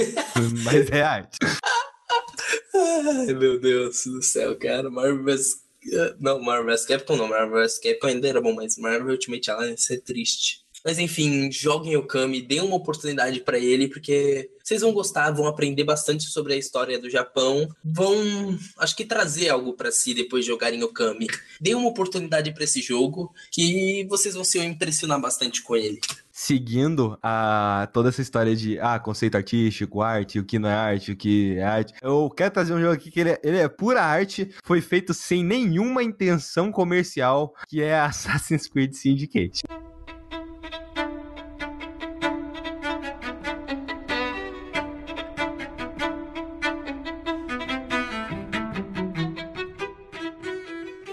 [0.63, 1.37] mas é arte.
[2.73, 4.89] Ai, meu Deus do céu, cara.
[4.89, 5.61] Marvel vs.
[6.19, 7.27] Não, Marvel vs Capcom não.
[7.27, 10.61] Marvel vs Capcom ainda era bom, mas Marvel Ultimate Alliance é triste.
[10.83, 15.83] Mas enfim, joguem Okami, deem uma oportunidade pra ele, porque vocês vão gostar, vão aprender
[15.83, 20.49] bastante sobre a história do Japão, vão, acho que trazer algo pra si depois de
[20.49, 21.27] jogarem Okami.
[21.59, 25.99] Deem uma oportunidade pra esse jogo, que vocês vão se impressionar bastante com ele.
[26.43, 31.11] Seguindo a, toda essa história de ah, conceito artístico, arte, o que não é arte,
[31.11, 31.93] o que é arte.
[32.01, 35.13] Eu quero trazer um jogo aqui que ele é, ele é pura arte, foi feito
[35.13, 39.61] sem nenhuma intenção comercial, que é Assassin's Creed Syndicate.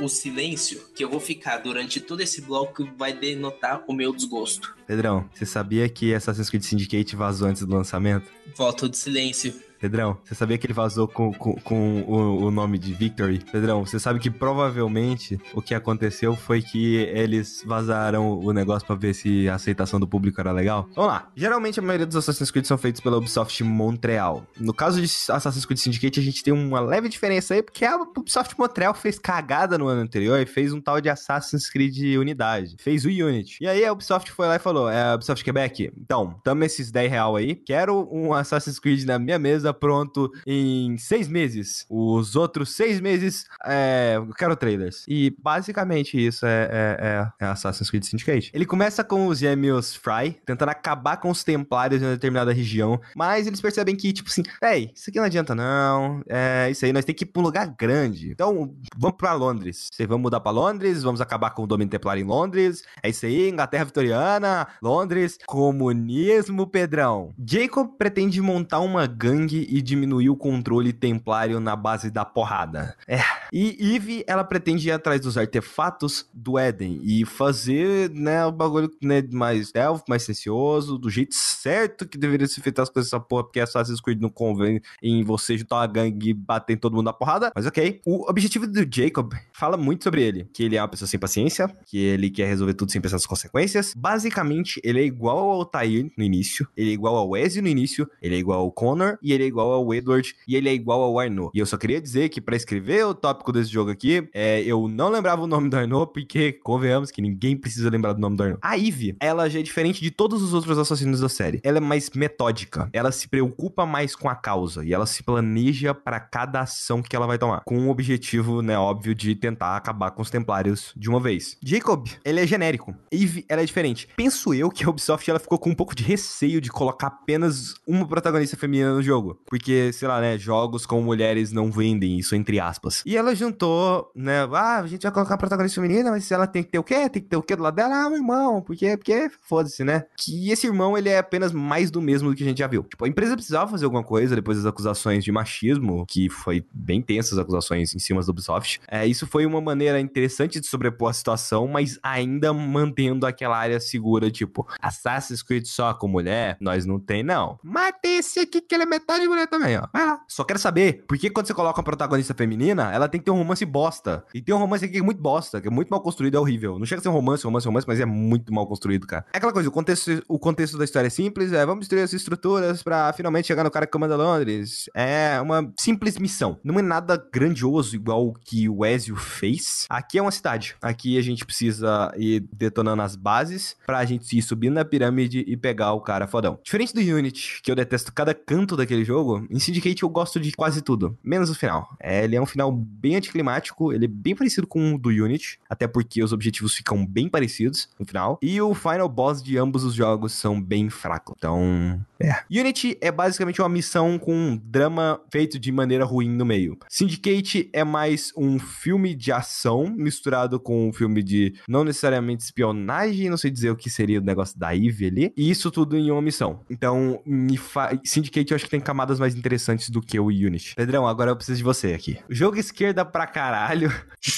[0.01, 4.77] O silêncio que eu vou ficar durante todo esse bloco vai denotar o meu desgosto.
[4.87, 8.31] Pedrão, você sabia que Assassin's Creed Syndicate vazou antes do lançamento?
[8.57, 9.53] Voto de silêncio.
[9.79, 13.39] Pedrão, você sabia que ele vazou com, com, com o, o, nome de Victory?
[13.39, 18.97] Pedrão, você sabe que provavelmente o que aconteceu foi que eles vazaram o negócio pra
[18.97, 20.89] ver se a aceitação do público era legal?
[20.95, 21.31] Vamos lá.
[21.37, 24.45] Geralmente a maioria dos Assassin's Creed são feitos pela Ubisoft Montreal.
[24.59, 27.97] No caso de Assassin's Creed Syndicate, a gente tem uma leve diferença aí, porque a
[27.97, 32.77] Ubisoft Montreal fez cagada no ano anterior e fez um tal de Assassin's Creed Unidade.
[32.81, 33.59] Fez o Unity.
[33.61, 37.11] E aí a Ubisoft foi lá e falou: é, Ubisoft Quebec, então, tamo esses 10
[37.11, 37.55] real aí.
[37.55, 41.87] Quero um Assassin's Creed na minha mesa pronto em seis meses.
[41.89, 45.05] Os outros seis meses, é, eu quero trailers.
[45.09, 48.51] E basicamente isso é, é, é, é Assassin's Creed Syndicate.
[48.55, 53.01] Ele começa com os gêmeos Fry, tentando acabar com os templários em uma determinada região,
[53.17, 56.93] mas eles percebem que, tipo assim, ei, isso aqui não adianta não, é isso aí,
[56.93, 58.31] nós temos que ir pra um lugar grande.
[58.31, 59.89] Então, vamos pra Londres.
[59.93, 63.27] Vocês vão mudar pra Londres, vamos acabar com o domínio templário em Londres, é isso
[63.27, 67.33] aí, Inglaterra vitoriana, Londres, comunismo, Pedrão.
[67.45, 72.97] Jacob pretende montar uma gangue e diminuir o controle templário na base da porrada.
[73.07, 73.19] É.
[73.53, 78.91] E Eve, ela pretende ir atrás dos artefatos do Éden e fazer, né, o bagulho
[79.03, 83.21] né, mais stealth, mais silencioso, do jeito certo que deveria ser feito as coisas essa
[83.21, 86.95] porra, porque Assassin's Creed não convém em você juntar uma gangue e bater em todo
[86.95, 88.01] mundo na porrada, mas ok.
[88.07, 91.69] O objetivo do Jacob fala muito sobre ele, que ele é uma pessoa sem paciência,
[91.87, 93.95] que ele quer resolver tudo sem pensar nas consequências.
[93.97, 98.09] Basicamente, ele é igual ao Altair no início, ele é igual ao Ezio no início,
[98.23, 101.03] ele é igual ao Connor e ele é igual ao Edward e ele é igual
[101.03, 101.51] ao Arnaud.
[101.55, 104.89] E eu só queria dizer que para escrever o tópico desse jogo aqui, é, eu
[104.89, 108.43] não lembrava o nome do Arnaud, porque convenhamos que ninguém precisa lembrar do nome do
[108.43, 108.61] Arnaud.
[108.63, 111.61] A Eve, ela já é diferente de todos os outros assassinos da série.
[111.63, 115.95] Ela é mais metódica, ela se preocupa mais com a causa e ela se planeja
[115.95, 120.11] para cada ação que ela vai tomar, com o objetivo, né, óbvio, de tentar acabar
[120.11, 121.57] com os Templários de uma vez.
[121.63, 122.95] Jacob, ele é genérico.
[123.11, 124.09] Eve, ela é diferente.
[124.17, 127.75] Penso eu que a Ubisoft ela ficou com um pouco de receio de colocar apenas
[127.87, 132.35] uma protagonista feminina no jogo, porque, sei lá, né, jogos com mulheres não vendem isso
[132.35, 133.03] entre aspas.
[133.05, 136.63] E ela juntou, né, ah, a gente vai colocar a protagonista feminina, mas ela tem
[136.63, 137.09] que ter o quê?
[137.09, 138.05] Tem que ter o quê do lado dela?
[138.05, 140.05] Ah, meu irmão, porque, porque foda-se, né?
[140.17, 142.83] Que esse irmão, ele é apenas mais do mesmo do que a gente já viu.
[142.83, 147.01] Tipo, a empresa precisava fazer alguma coisa depois das acusações de machismo, que foi bem
[147.03, 148.81] tensas as acusações em cima da Ubisoft.
[148.89, 153.81] É, isso foi uma maneira interessante de sobrepor a situação, mas ainda mantendo aquela área
[153.81, 157.59] segura, tipo, Assassin's Creed só com mulher, nós não tem, não.
[157.63, 159.87] Mas tem esse aqui que ele é metade mulher também, ó.
[159.93, 160.21] Vai lá.
[160.29, 163.31] Só quero saber, por que quando você coloca uma protagonista feminina, ela tem que ter
[163.31, 164.25] um romance bosta?
[164.35, 166.41] E tem um romance aqui que é muito bosta, que é muito mal construído, é
[166.41, 166.79] horrível.
[166.79, 169.25] Não chega a ser um romance, romance, romance, mas é muito mal construído, cara.
[169.33, 172.13] É aquela coisa, o contexto, o contexto da história é simples, é vamos destruir as
[172.13, 174.89] estruturas para finalmente chegar no cara que comanda Londres.
[174.95, 176.59] É uma simples missão.
[176.63, 179.87] Não é nada grandioso igual o que o Ezio fez.
[179.89, 180.77] Aqui é uma cidade.
[180.83, 185.57] Aqui a gente precisa ir detonando as bases pra gente ir subindo na pirâmide e
[185.57, 186.59] pegar o cara fodão.
[186.63, 190.53] Diferente do Unity, que eu detesto cada canto daquele jogo, em Syndicate eu gosto de
[190.53, 191.89] quase tudo, menos o final.
[192.01, 195.59] É, ele é um final bem anticlimático, ele é bem parecido com o do Unity,
[195.69, 198.39] até porque os objetivos ficam bem parecidos no final.
[198.43, 201.35] E o final boss de ambos os jogos são bem fracos.
[201.37, 202.37] Então, é.
[202.51, 206.79] Unity é basicamente uma missão com um drama feito de maneira ruim no meio.
[206.89, 213.31] Syndicate é mais um filme de ação misturado com um filme de não necessariamente espionagem,
[213.31, 215.33] não sei dizer o que seria o negócio da Eve ali.
[215.37, 216.61] E isso tudo em uma missão.
[216.69, 217.21] Então,
[217.59, 217.99] fa...
[218.05, 220.75] Syndicate eu acho que tem camadas mais interessantes do que o Unity.
[220.75, 222.19] Pedrão, agora eu preciso de você aqui.
[222.29, 222.59] Jogo
[223.05, 223.93] pra caralho.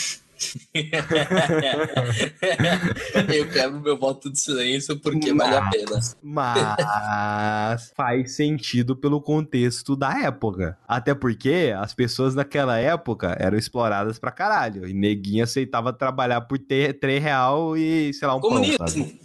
[3.33, 6.01] eu quero meu voto de silêncio porque mas, vale a pena.
[6.23, 10.79] Mas faz sentido pelo contexto da época.
[10.89, 14.89] Até porque as pessoas naquela época eram exploradas pra caralho.
[14.89, 18.79] E neguinha aceitava trabalhar por 3 real e, sei lá, um Comunismo.
[18.79, 19.21] pão, sabe?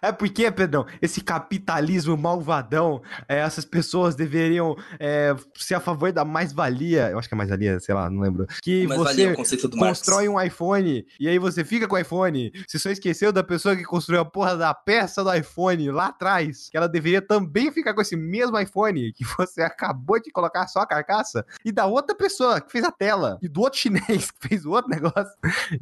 [0.00, 6.24] É porque, Pedrão, esse capitalismo malvadão, é, essas pessoas deveriam é, ser a favor da
[6.24, 7.10] mais-valia.
[7.10, 8.46] Eu acho que é mais-valia, sei lá, não lembro.
[8.62, 9.34] Que você é
[9.76, 12.52] constrói um iPhone e aí você fica com o iPhone.
[12.66, 16.68] Você só esqueceu da pessoa que construiu a porra da peça do iPhone lá atrás.
[16.70, 20.80] Que ela deveria também ficar com esse mesmo iPhone que você acabou de colocar só
[20.80, 21.44] a carcaça.
[21.64, 23.38] E da outra pessoa que fez a tela.
[23.42, 25.32] E do outro chinês que fez o outro negócio.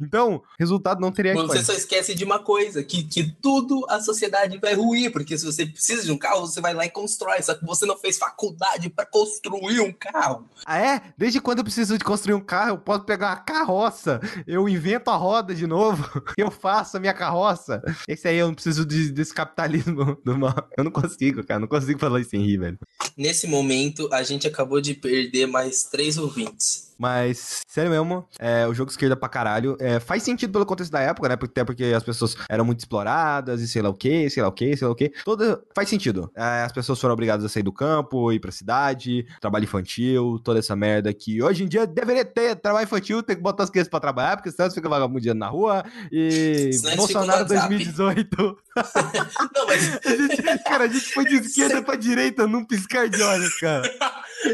[0.01, 1.47] Então, resultado não teria iPhone.
[1.47, 5.45] Você só esquece de uma coisa: que, que tudo a sociedade vai ruir, porque se
[5.45, 8.17] você precisa de um carro, você vai lá e constrói, só que você não fez
[8.17, 10.47] faculdade para construir um carro.
[10.65, 11.01] Ah, é?
[11.17, 15.09] Desde quando eu preciso de construir um carro, eu posso pegar uma carroça, eu invento
[15.09, 17.81] a roda de novo, eu faço a minha carroça.
[18.07, 20.67] Esse aí eu não preciso de, desse capitalismo do mal.
[20.77, 22.79] Eu não consigo, cara, não consigo falar isso sem rir, velho.
[23.15, 26.86] Nesse momento, a gente acabou de perder mais três ouvintes.
[26.97, 29.77] Mas, sério mesmo, é, o jogo esquerda pra caralho.
[29.79, 31.35] É, faz sentido pelo contexto da época, né?
[31.35, 34.51] Até porque as pessoas eram muito exploradas e sei lá o que, sei lá o
[34.51, 35.11] que, sei lá o que.
[35.23, 35.61] Toda.
[35.75, 36.31] Faz sentido.
[36.35, 40.59] É, as pessoas foram obrigadas a sair do campo, ir pra cidade, trabalho infantil, toda
[40.59, 43.89] essa merda que hoje em dia deveria ter trabalho infantil, tem que botar as crianças
[43.89, 45.83] pra trabalhar, porque senão você fica vagabundando na rua.
[46.11, 48.37] E Bolsonaro 2018.
[49.55, 49.99] Não, mas...
[50.05, 53.89] a gente, cara, a gente foi de esquerda pra direita num piscar de olhos, cara.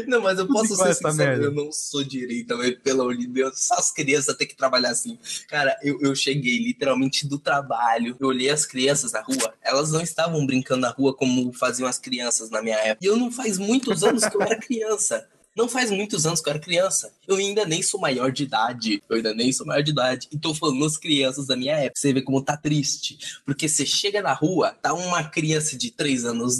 [0.06, 3.60] Não, mas eu posso ser sincero, eu não sou direita, mas pelo amor de Deus,
[3.60, 5.18] só as crianças têm que trabalhar assim.
[5.48, 10.00] Cara, eu, eu cheguei literalmente do trabalho, eu olhei as crianças na rua, elas não
[10.00, 13.04] estavam brincando na rua como faziam as crianças na minha época.
[13.04, 15.26] E eu não faz muitos anos que eu era criança.
[15.56, 17.12] Não faz muitos anos que eu era criança.
[17.28, 19.02] Eu ainda nem sou maior de idade.
[19.08, 20.28] Eu ainda nem sou maior de idade.
[20.32, 22.00] E tô falando nas crianças da minha época.
[22.00, 23.18] Você vê como tá triste.
[23.46, 26.58] Porque você chega na rua, tá uma criança de 3 anos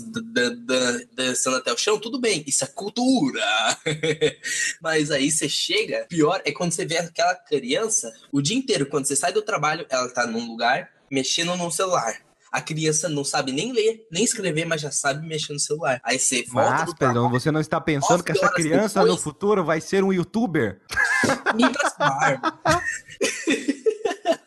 [1.13, 2.45] dançando até o chão, tudo bem.
[2.47, 3.45] Isso é cultura.
[4.81, 8.87] Mas aí você chega, pior é quando você vê aquela criança o dia inteiro.
[8.87, 12.24] Quando você sai do trabalho, ela tá num lugar mexendo no celular
[12.55, 16.01] a criança não sabe nem ler, nem escrever, mas já sabe mexer no celular.
[16.05, 19.17] Aí você volta mas, do Pedrão, você não está pensando que essa criança depois...
[19.17, 20.81] no futuro vai ser um youtuber?
[21.57, 21.65] Me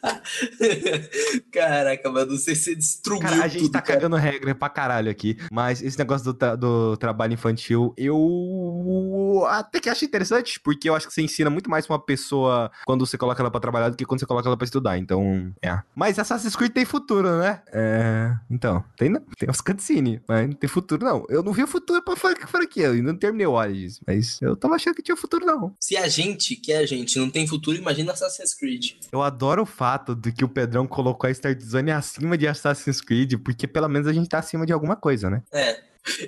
[1.52, 3.22] Caraca, mano, você se destruiu.
[3.22, 4.00] Cara, a gente tudo, tá cara.
[4.00, 5.38] cagando regra pra caralho aqui.
[5.52, 10.96] Mas esse negócio do, tra do trabalho infantil, eu até que acho interessante, porque eu
[10.96, 13.90] acho que você ensina muito mais pra uma pessoa quando você coloca ela pra trabalhar
[13.90, 14.98] do que quando você coloca ela pra estudar.
[14.98, 15.80] Então, é.
[15.96, 17.62] Mas Assassin's Creed tem futuro, né?
[17.72, 18.36] É.
[18.50, 21.26] Então, tem, tem uns cutscenes, mas não tem futuro, não.
[21.30, 24.56] Eu não vi o futuro pra franquia, eu ainda não terminei o Origins, mas eu
[24.56, 25.76] tava achando que tinha futuro, não.
[25.80, 28.94] Se a gente, que é a gente, não tem futuro, imagina Assassin's Creed.
[29.12, 33.02] Eu adoro o fato de que o Pedrão colocou a Start Zone acima de Assassin's
[33.02, 35.42] Creed, porque pelo menos a gente tá acima de alguma coisa, né?
[35.52, 35.82] É,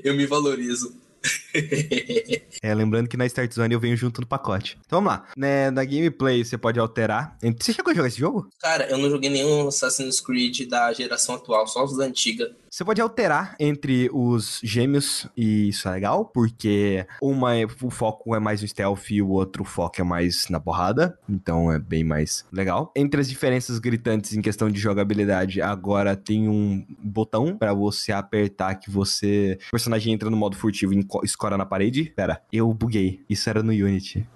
[0.04, 0.93] eu me valorizo.
[2.62, 4.78] é, lembrando que na Start Zone eu venho junto no pacote.
[4.86, 5.28] Então vamos lá.
[5.36, 7.38] Né, na gameplay você pode alterar.
[7.60, 8.50] Você chegou a jogar esse jogo?
[8.60, 12.56] Cara, eu não joguei nenhum Assassin's Creed da geração atual, só os da antiga.
[12.70, 18.36] Você pode alterar entre os gêmeos e isso é legal, porque uma é, o foco
[18.36, 22.04] é mais no stealth e o outro foco é mais na porrada, então é bem
[22.04, 22.92] mais legal.
[22.96, 28.76] Entre as diferenças gritantes em questão de jogabilidade, agora tem um botão para você apertar
[28.76, 32.14] que você o personagem entra no modo furtivo e escora na parede.
[32.16, 33.22] Pera, eu buguei.
[33.30, 34.28] Isso era no Unity.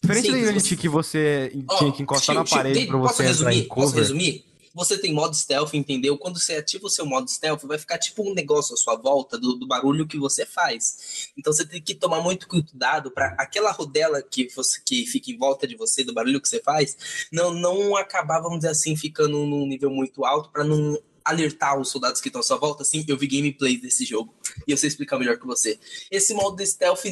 [0.00, 0.76] Diferente Sim, do Unity você...
[0.76, 3.56] que você oh, tinha que encostar tio, na parede para você entrar resumir?
[3.56, 3.84] em cover.
[3.84, 4.45] Posso resumir?
[4.76, 6.18] Você tem modo stealth, entendeu?
[6.18, 9.38] Quando você ativa o seu modo stealth, vai ficar tipo um negócio à sua volta
[9.38, 11.30] do, do barulho que você faz.
[11.36, 15.38] Então você tem que tomar muito cuidado para aquela rodela que você que fica em
[15.38, 19.46] volta de você do barulho que você faz, não não acabar, vamos dizer assim, ficando
[19.46, 23.04] num nível muito alto para não alertar os soldados que estão à sua volta, assim,
[23.08, 24.32] eu vi gameplay desse jogo.
[24.66, 25.78] E eu sei explicar melhor que você.
[26.10, 27.04] Esse modo de stealth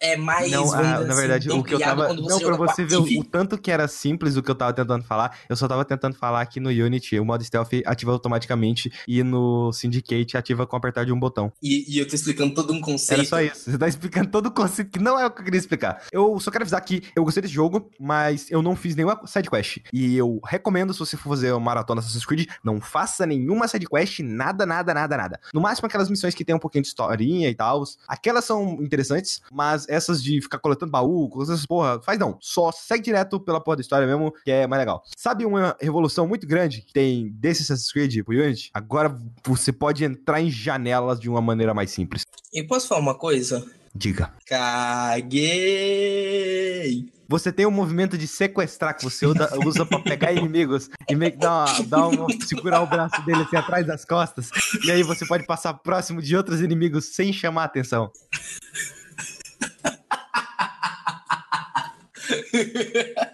[0.00, 0.50] é mais.
[0.50, 2.12] Não, ah, na assim, verdade, o que eu tava.
[2.12, 5.04] Não, pra você ver o, o, tanto que era simples o que eu tava tentando
[5.04, 9.22] falar, eu só tava tentando falar que no Unity o modo stealth ativa automaticamente e
[9.22, 11.52] no Syndicate ativa com apertar de um botão.
[11.62, 13.20] E, e eu tô explicando todo um conceito.
[13.20, 13.70] Era só isso.
[13.70, 16.02] Você tá explicando todo o conceito que não é o que eu queria explicar.
[16.12, 19.78] Eu só quero avisar que eu gostei desse jogo, mas eu não fiz nenhuma sidequest.
[19.92, 23.68] E eu recomendo, se você for fazer uma maratona Assassin's Creed, não faça nenhuma nenhuma
[23.68, 25.40] sidequest, nada, nada, nada, nada.
[25.52, 27.82] No máximo aquelas missões que tem um pouquinho de historinha e tal.
[28.06, 32.38] Aquelas são interessantes, mas essas de ficar coletando baú, coisas, porra, faz não.
[32.40, 35.02] Só segue direto pela porra da história mesmo, que é mais legal.
[35.16, 38.70] Sabe uma revolução muito grande que tem desse Assassin's Creed pro Unity?
[38.72, 42.22] Agora você pode entrar em janelas de uma maneira mais simples.
[42.52, 43.64] E posso falar uma coisa?
[43.94, 44.32] Diga.
[44.46, 45.52] Caguei!
[47.28, 51.38] Você tem um movimento de sequestrar que você usa, pra pegar inimigos e meio que
[51.38, 54.50] dá uma, dá uma, segurar o braço dele assim atrás das costas.
[54.84, 58.10] E aí você pode passar próximo de outros inimigos sem chamar atenção.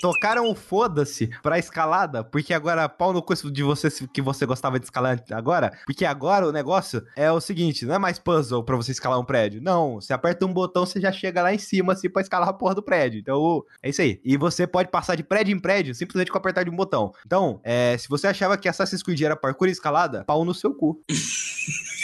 [0.00, 4.78] tocaram o foda-se pra escalada, porque agora pau no curso de você que você gostava
[4.78, 8.76] de escalar agora, porque agora o negócio é o seguinte, não é mais puzzle pra
[8.76, 9.60] você escalar um prédio.
[9.60, 12.52] Não, você aperta um botão, você já chega lá em cima assim pra escalar a
[12.52, 13.20] porra do prédio.
[13.20, 14.20] Então, é isso aí.
[14.24, 17.12] E você pode passar de prédio em prédio simplesmente com apertar de um botão.
[17.26, 20.74] Então, é, se você achava que Assassin's Creed era parkour e escalada, pau no seu
[20.74, 21.02] cu.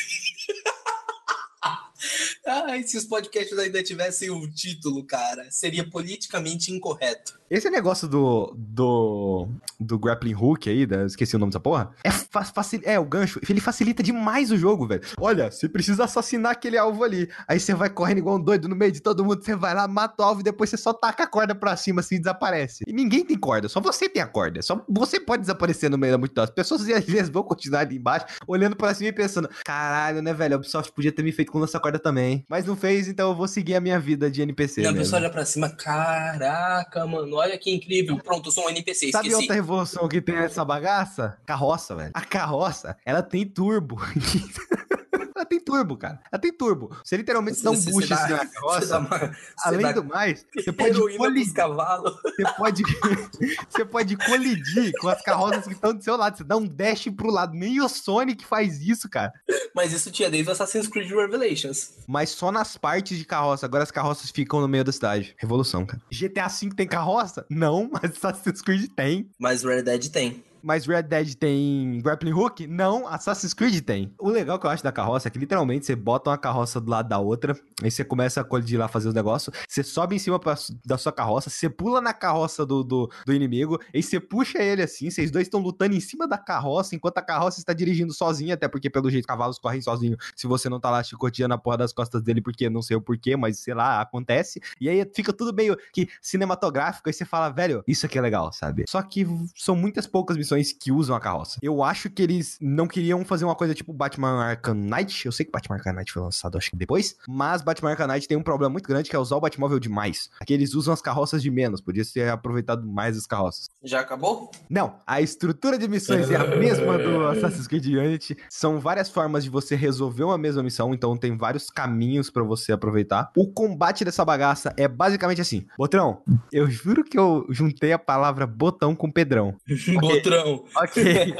[2.46, 7.36] Ai, se os podcasts ainda tivessem um título, cara, seria politicamente incorreto.
[7.48, 12.10] Esse negócio do, do, do grappling hook aí, da, esqueci o nome dessa porra, é,
[12.10, 15.02] facil, é o gancho, ele facilita demais o jogo, velho.
[15.18, 18.74] Olha, você precisa assassinar aquele alvo ali, aí você vai correndo igual um doido no
[18.74, 21.22] meio de todo mundo, você vai lá, mata o alvo e depois você só taca
[21.22, 22.84] a corda pra cima assim e desaparece.
[22.86, 26.14] E ninguém tem corda, só você tem a corda, só você pode desaparecer no meio
[26.14, 26.42] da multidão.
[26.42, 30.34] As pessoas às vezes vão continuar ali embaixo, olhando pra cima e pensando, caralho, né,
[30.34, 32.35] velho, a Ubisoft podia ter me feito com essa corda também.
[32.36, 32.44] Hein?
[32.48, 34.80] Mas não fez, então eu vou seguir a minha vida de NPC.
[34.82, 34.98] E a mesmo.
[35.04, 38.16] pessoa olha pra cima, caraca, mano, olha que incrível.
[38.18, 39.42] Pronto, eu sou um NPC, Sabe esqueci.
[39.42, 41.36] outra revolução que tem essa bagaça?
[41.46, 42.10] Carroça, velho.
[42.14, 43.96] A carroça, ela tem turbo.
[45.46, 46.20] ela tem turbo, cara.
[46.30, 46.96] Ela tem turbo.
[47.04, 48.98] Você literalmente dá um boost você assim na carroça.
[48.98, 52.14] uma- Além do mais, você pode, colidir, pros cavalos.
[52.22, 52.82] você, pode,
[53.70, 56.36] você pode colidir com as carroças que estão do seu lado.
[56.36, 57.54] Você dá um dash pro lado.
[57.54, 59.32] Nem o Sonic faz isso, cara.
[59.74, 61.92] Mas isso tinha desde o Assassin's Creed Revelations.
[62.06, 63.66] Mas só nas partes de carroça.
[63.66, 65.34] Agora as carroças ficam no meio da cidade.
[65.38, 66.02] Revolução, cara.
[66.10, 67.44] GTA V tem carroça?
[67.50, 69.30] Não, mas Assassin's Creed tem.
[69.38, 70.42] Mas Red Dead tem.
[70.66, 72.66] Mas Red Dead tem grappling hook?
[72.66, 74.12] Não, Assassin's Creed tem.
[74.18, 76.90] O legal que eu acho da carroça é que literalmente você bota uma carroça do
[76.90, 80.18] lado da outra, aí você começa a colidir lá, fazer os negócios, você sobe em
[80.18, 84.18] cima pra- da sua carroça, você pula na carroça do, do, do inimigo, aí você
[84.18, 87.72] puxa ele assim, vocês dois estão lutando em cima da carroça, enquanto a carroça está
[87.72, 91.54] dirigindo sozinha, até porque pelo jeito cavalos correm sozinho, se você não tá lá chicoteando
[91.54, 94.60] a porra das costas dele, porque não sei o porquê, mas sei lá, acontece.
[94.80, 98.52] E aí fica tudo meio que cinematográfico, aí você fala, velho, isso aqui é legal,
[98.52, 98.84] sabe?
[98.88, 101.58] Só que são muitas poucas missões que usam a carroça.
[101.62, 105.26] Eu acho que eles não queriam fazer uma coisa tipo Batman Arkham Knight.
[105.26, 107.16] Eu sei que Batman Arkham Knight foi lançado, acho que depois.
[107.28, 110.30] Mas Batman Arkham Knight tem um problema muito grande que é usar o Batmóvel demais.
[110.40, 111.80] Aqui eles usam as carroças de menos.
[111.80, 113.68] Podia ser aproveitado mais as carroças.
[113.82, 114.50] Já acabou?
[114.68, 118.36] Não, a estrutura de missões é a mesma do Assassin's Creed Unity.
[118.48, 122.72] São várias formas de você resolver uma mesma missão, então tem vários caminhos pra você
[122.72, 123.30] aproveitar.
[123.36, 125.66] O combate dessa bagaça é basicamente assim.
[125.78, 129.54] Botrão, eu juro que eu juntei a palavra botão com Pedrão.
[130.00, 130.35] Botrão.
[130.76, 131.34] Ok.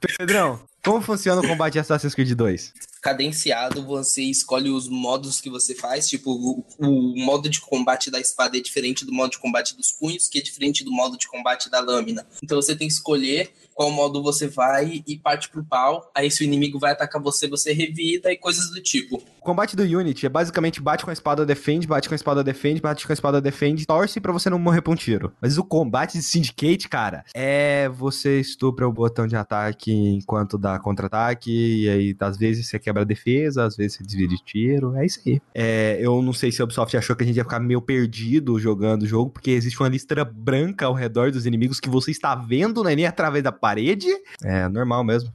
[0.18, 2.72] Pedrão, como funciona o combate de Assassin's Creed 2?
[3.02, 6.08] Cadenciado, você escolhe os modos que você faz.
[6.08, 9.90] Tipo, o, o modo de combate da espada é diferente do modo de combate dos
[9.90, 12.24] punhos, que é diferente do modo de combate da lâmina.
[12.42, 16.10] Então você tem que escolher qual modo você vai e parte pro pau.
[16.14, 19.16] Aí se o inimigo vai atacar você, você revida e coisas do tipo.
[19.40, 22.44] O combate do Unity é basicamente bate com a espada, defende, bate com a espada,
[22.44, 25.32] defende, bate com a espada, defende, torce pra você não morrer pra um tiro.
[25.40, 30.78] Mas o combate de Syndicate, cara, é você estupra o botão de ataque enquanto dá
[30.78, 34.94] contra-ataque, e aí às vezes você quebra a defesa, às vezes você desvia de tiro,
[34.96, 35.40] é isso aí.
[35.54, 38.58] É, eu não sei se a Ubisoft achou que a gente ia ficar meio perdido
[38.58, 42.34] jogando o jogo, porque existe uma lista branca ao redor dos inimigos que você está
[42.34, 44.08] vendo, não é nem através da parede.
[44.44, 45.32] É normal mesmo.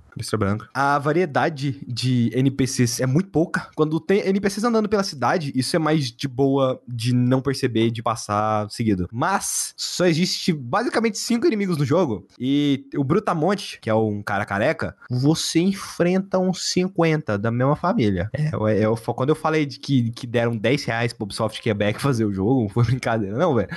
[0.73, 3.69] A variedade de NPCs é muito pouca.
[3.75, 8.01] Quando tem NPCs andando pela cidade, isso é mais de boa de não perceber, de
[8.01, 9.07] passar seguido.
[9.11, 12.27] Mas só existe basicamente cinco inimigos no jogo.
[12.39, 18.29] E o Brutamonte, que é um cara careca, você enfrenta uns 50 da mesma família.
[18.33, 18.51] É,
[18.85, 22.33] eu, quando eu falei de que, que deram 10 reais pro Ubisoft Quebec fazer o
[22.33, 23.69] jogo, não foi brincadeira, não, velho.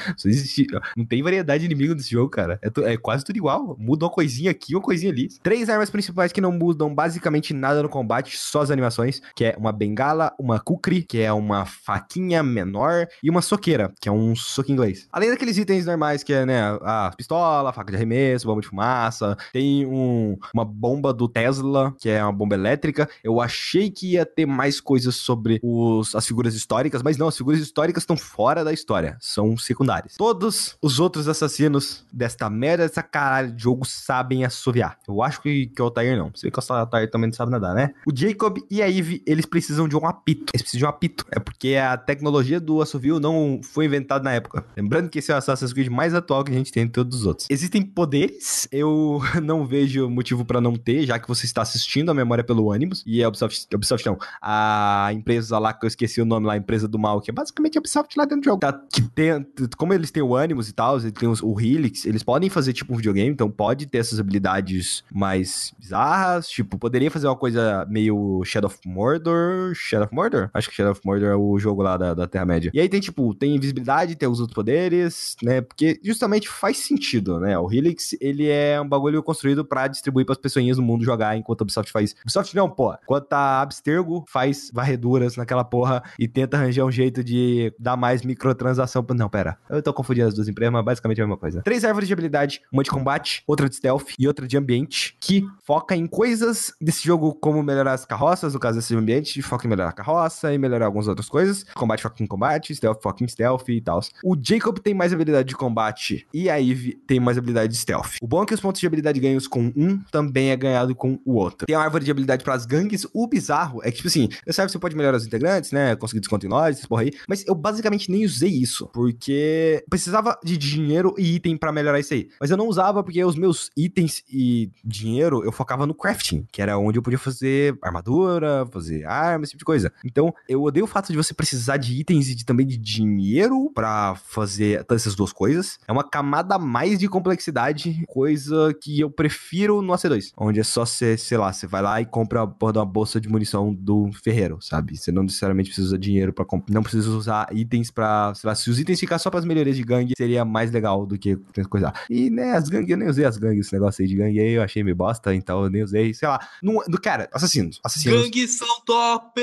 [0.96, 2.58] Não tem variedade de inimigo nesse jogo, cara.
[2.62, 3.76] É, é quase tudo igual.
[3.78, 5.28] Muda uma coisinha aqui, uma coisinha ali.
[5.42, 9.56] Três armas principais que não mudam basicamente nada no combate, só as animações, que é
[9.58, 14.34] uma bengala, uma kukri, que é uma faquinha menor, e uma soqueira, que é um
[14.36, 15.08] soco inglês.
[15.12, 19.36] Além daqueles itens normais, que é, né, a pistola, faca de arremesso, bomba de fumaça,
[19.52, 23.08] tem um, uma bomba do Tesla, que é uma bomba elétrica.
[23.22, 27.36] Eu achei que ia ter mais coisas sobre os, as figuras históricas, mas não, as
[27.36, 30.14] figuras históricas estão fora da história, são secundárias.
[30.16, 34.98] Todos os outros assassinos desta merda, dessa caralho de jogo, sabem assoviar.
[35.06, 36.30] Eu acho que, que o Altair não.
[36.34, 37.92] Você vê que o Altair também não sabe nadar, né?
[38.06, 40.46] O Jacob e a Eve, eles precisam de um apito.
[40.54, 41.24] Eles precisam de um apito.
[41.30, 44.64] É porque a tecnologia do assovio não foi inventada na época.
[44.76, 47.20] Lembrando que esse é o Assassin's Creed mais atual que a gente tem de todos
[47.20, 47.46] os outros.
[47.50, 52.14] Existem poderes, eu não vejo motivo pra não ter, já que você está assistindo a
[52.14, 53.02] memória pelo Animus.
[53.06, 56.56] E a Ubisoft, Ubisoft não, a empresa lá que eu esqueci o nome lá, a
[56.56, 58.60] empresa do mal, que é basicamente a Ubisoft lá dentro do jogo.
[58.60, 59.46] Tá, que tem,
[59.76, 62.72] como eles têm o Animus e tal, eles têm os- o Helix, eles podem fazer
[62.72, 65.99] tipo um videogame, então pode ter essas habilidades mais bizarras,
[66.48, 70.50] tipo, poderia fazer uma coisa meio Shadow of Mordor, Shadow of Mordor?
[70.54, 72.70] Acho que Shadow of Mordor é o jogo lá da, da Terra-média.
[72.74, 77.38] E aí tem, tipo, tem invisibilidade, tem os outros poderes, né, porque justamente faz sentido,
[77.40, 81.36] né, o Helix, ele é um bagulho construído pra distribuir pras pessoinhas no mundo jogar,
[81.36, 82.14] enquanto a Ubisoft faz...
[82.22, 87.22] Ubisoft não, pô, enquanto a Abstergo faz varreduras naquela porra e tenta arranjar um jeito
[87.22, 89.04] de dar mais microtransação.
[89.14, 91.62] Não, pera, eu tô confundindo as duas empresas, mas basicamente é a mesma coisa.
[91.62, 95.44] Três árvores de habilidade, uma de combate, outra de stealth e outra de ambiente, que
[95.64, 99.70] foca em coisas desse jogo, como melhorar as carroças, no caso desse ambiente, foca em
[99.70, 101.64] melhorar a carroça e melhorar algumas outras coisas.
[101.74, 104.00] Combate foca em combate, stealth foca em stealth e tal.
[104.24, 108.16] O Jacob tem mais habilidade de combate e a Eve tem mais habilidade de stealth.
[108.20, 111.18] O bom é que os pontos de habilidade ganhos com um também é ganhado com
[111.24, 111.66] o outro.
[111.66, 113.06] Tem a árvore de habilidade para as gangues.
[113.12, 115.96] O bizarro é que, tipo assim, eu sabe que você pode melhorar os integrantes, né?
[115.96, 117.12] Conseguir desconto em essas porra aí.
[117.28, 122.14] Mas eu basicamente nem usei isso, porque precisava de dinheiro e item pra melhorar isso
[122.14, 122.28] aí.
[122.40, 126.46] Mas eu não usava porque os meus itens e dinheiro eu focava tava no crafting,
[126.52, 129.92] que era onde eu podia fazer armadura, fazer armas, esse tipo de coisa.
[130.04, 133.70] Então, eu odeio o fato de você precisar de itens e de, também de dinheiro
[133.74, 135.78] para fazer todas essas duas coisas.
[135.88, 140.64] É uma camada a mais de complexidade, coisa que eu prefiro no AC2, onde é
[140.64, 144.58] só você, sei lá, você vai lá e compra uma bolsa de munição do ferreiro,
[144.60, 144.96] sabe?
[144.96, 148.54] Você não necessariamente precisa usar dinheiro para comprar, não precisa usar itens para, sei lá,
[148.54, 151.38] se os itens ficar só para as melhorias de gangue, seria mais legal do que
[151.68, 151.92] coisa.
[152.10, 154.52] E, né, as gangues, eu nem usei as gangues, esse negócio aí de gangue aí,
[154.52, 156.40] eu achei meio bosta, então eu nem usei, sei lá.
[156.62, 158.22] Não, cara, assassinos, assassinos.
[158.22, 159.40] Gangues são top!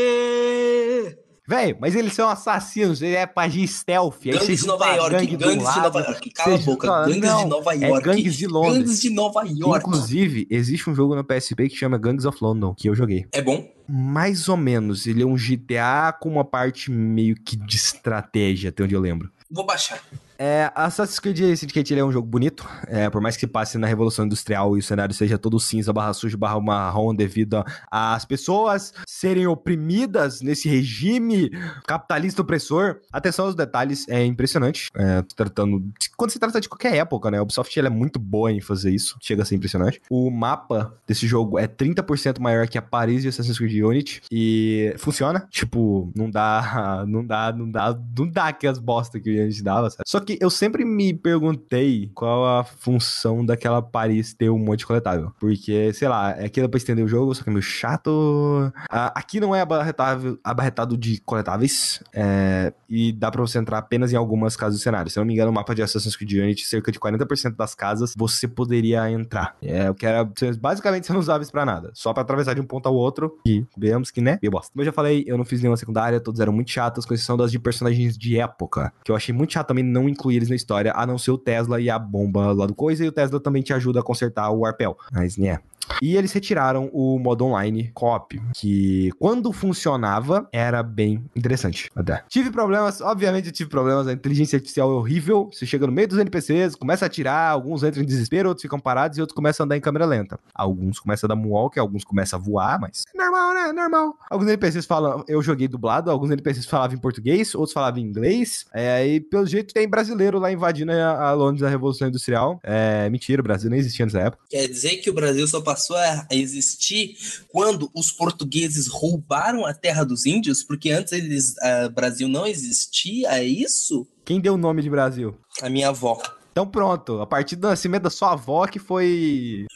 [1.50, 4.22] Véi, mas eles são assassinos, ele é pra de stealth.
[4.22, 6.30] Gangues de Nova York, gangue gangues lado, de Nova York.
[6.32, 8.10] Cala a boca, gangues não, de Nova é York.
[8.10, 8.84] É gangues de Londres.
[8.84, 9.88] Gangues de Nova York.
[9.88, 13.26] Inclusive, existe um jogo no PSP que chama Gangs of London, que eu joguei.
[13.32, 13.66] É bom?
[13.88, 15.08] Mais ou menos.
[15.08, 19.32] Ele é um GTA com uma parte meio que de estratégia, até onde eu lembro.
[19.50, 20.04] Vou baixar.
[20.38, 23.88] É, Assassin's Creed Syndicate ele é um jogo bonito, é, por mais que passe na
[23.88, 28.94] Revolução Industrial e o cenário seja todo cinza, barra sujo, barra marrom devido às pessoas
[29.08, 31.50] serem oprimidas nesse regime
[31.88, 33.00] capitalista opressor.
[33.12, 34.90] Atenção aos detalhes, é impressionante.
[34.96, 35.84] É, tratando,
[36.16, 37.40] quando se trata de qualquer época, né?
[37.40, 40.02] A Ubisoft ela é muito boa em fazer isso, chega a ser impressionante.
[40.10, 44.94] O mapa desse jogo é 30% maior que a Paris e Assassin's Creed Unity e
[44.98, 45.48] funciona.
[45.50, 49.90] Tipo, não dá, não dá, não dá, não dá aquelas bosta que a gente dava,
[49.90, 50.04] sabe?
[50.06, 54.86] Só que eu sempre me perguntei qual a função daquela Paris ter um monte de
[54.88, 55.32] coletável.
[55.40, 58.72] Porque, sei lá, é aquilo pra estender o jogo, só que é meio chato.
[58.90, 62.02] Ah, aqui não é abarretado de coletáveis.
[62.14, 65.10] É, e dá pra você entrar apenas em algumas casas do cenário.
[65.10, 67.74] Se eu não me engano, no mapa de Assassin's Creed Unity, cerca de 40% das
[67.74, 69.56] casas você poderia entrar.
[69.62, 70.28] É, o que era.
[70.60, 71.92] Basicamente, você não usava isso pra nada.
[71.94, 73.40] Só pra atravessar de um ponto ao outro.
[73.46, 74.38] E vemos que, né?
[74.42, 74.72] E bosta.
[74.72, 77.38] Como eu já falei, eu não fiz nenhuma secundária, todos eram muito chatas, com exceção
[77.38, 78.92] das de personagens de época.
[79.04, 81.38] Que eu achei muito chato também não incluir eles na história, a não ser o
[81.38, 84.50] Tesla e a bomba lá do coisa, e o Tesla também te ajuda a consertar
[84.52, 84.98] o arpel.
[85.12, 85.60] Mas, né.
[86.02, 91.90] E eles retiraram o modo online co-op, que quando funcionava era bem interessante.
[91.96, 92.24] Até.
[92.28, 95.50] Tive problemas, obviamente eu tive problemas, a inteligência artificial é horrível.
[95.52, 98.80] Você chega no meio dos NPCs, começa a atirar, alguns entram em desespero, outros ficam
[98.80, 100.40] parados e outros começam a andar em câmera lenta.
[100.54, 103.72] Alguns começam a dar moonwalk, alguns começam a voar, mas normal, né?
[103.72, 104.16] Normal.
[104.30, 108.66] Alguns NPCs falam, eu joguei dublado, alguns NPCs falavam em português, outros falavam em inglês.
[108.74, 112.60] É, e pelo jeito tem brasileiro lá invadindo a, Londres da Revolução Industrial.
[112.64, 114.44] É mentira, o Brasil nem existia nessa época.
[114.50, 117.16] Quer dizer que o Brasil só passou passou a existir
[117.50, 121.54] quando os portugueses roubaram a terra dos índios, porque antes eles,
[121.86, 124.08] o Brasil não existia, é isso?
[124.26, 125.38] Quem deu o nome de Brasil?
[125.62, 126.20] A minha avó.
[126.52, 129.68] Então pronto, a partir do nascimento da sua avó que foi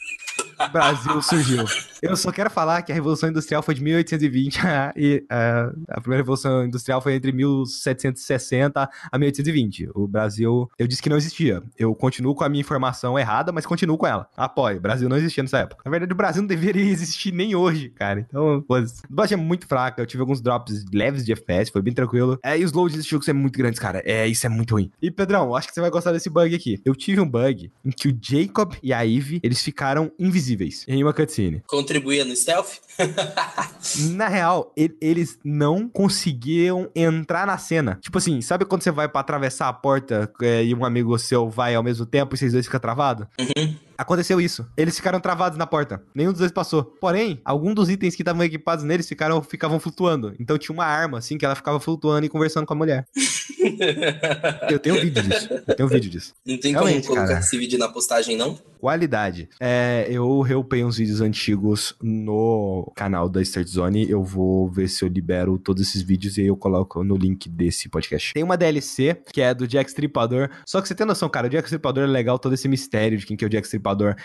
[0.72, 1.64] Brasil surgiu.
[2.02, 4.60] Eu só quero falar que a Revolução Industrial foi de 1820
[4.96, 9.90] e uh, a primeira Revolução Industrial foi entre 1760 a 1820.
[9.94, 11.62] O Brasil, eu disse que não existia.
[11.78, 14.28] Eu continuo com a minha informação errada, mas continuo com ela.
[14.36, 14.80] Apoio.
[14.80, 15.82] Brasil não existia nessa época.
[15.84, 18.26] Na verdade, o Brasil não deveria existir nem hoje, cara.
[18.28, 20.02] Então, pô, o é muito fraca.
[20.02, 22.36] Eu tive alguns drops leves de FPS, foi bem tranquilo.
[22.42, 24.02] É, e os loads desse jogo são muito grandes, cara.
[24.04, 24.90] É, isso é muito ruim.
[25.00, 26.80] E, Pedrão, acho que você vai gostar desse bug aqui.
[26.84, 31.04] Eu tive um bug em que o Jacob e a Eve, eles ficaram invisíveis em
[31.04, 31.62] uma cutscene.
[31.92, 32.78] Contribuía no stealth?
[34.12, 37.98] na real, eles não conseguiam entrar na cena.
[38.00, 41.50] Tipo assim, sabe quando você vai para atravessar a porta é, e um amigo seu
[41.50, 43.26] vai ao mesmo tempo e vocês dois ficam travados?
[43.38, 43.76] Uhum.
[43.96, 44.66] Aconteceu isso.
[44.76, 46.02] Eles ficaram travados na porta.
[46.14, 46.84] Nenhum dos dois passou.
[46.84, 50.34] Porém, alguns dos itens que estavam equipados neles ficaram, ficavam flutuando.
[50.38, 53.06] Então tinha uma arma, assim, que ela ficava flutuando e conversando com a mulher.
[54.70, 55.48] eu tenho um vídeo disso.
[55.66, 56.34] Eu tenho um vídeo disso.
[56.44, 57.40] Não tem Realmente, como colocar cara.
[57.40, 58.58] esse vídeo na postagem, não?
[58.80, 59.48] Qualidade.
[59.60, 64.10] É, eu reupei uns vídeos antigos no canal da Start Zone.
[64.10, 67.48] Eu vou ver se eu libero todos esses vídeos e aí eu coloco no link
[67.48, 68.32] desse podcast.
[68.34, 70.50] Tem uma DLC que é do Jack Stripador.
[70.66, 73.24] Só que você tem noção, cara, o Jack Stripador é legal todo esse mistério de
[73.24, 73.81] quem que é o Jack Stripador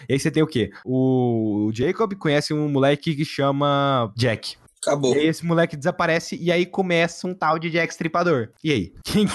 [0.07, 0.71] e aí você tem o quê?
[0.85, 4.55] O Jacob conhece um moleque que chama Jack.
[4.81, 5.15] Acabou.
[5.15, 8.49] E aí esse moleque desaparece e aí começa um tal de Jack Stripador.
[8.63, 8.93] E aí?
[9.03, 9.27] Quem,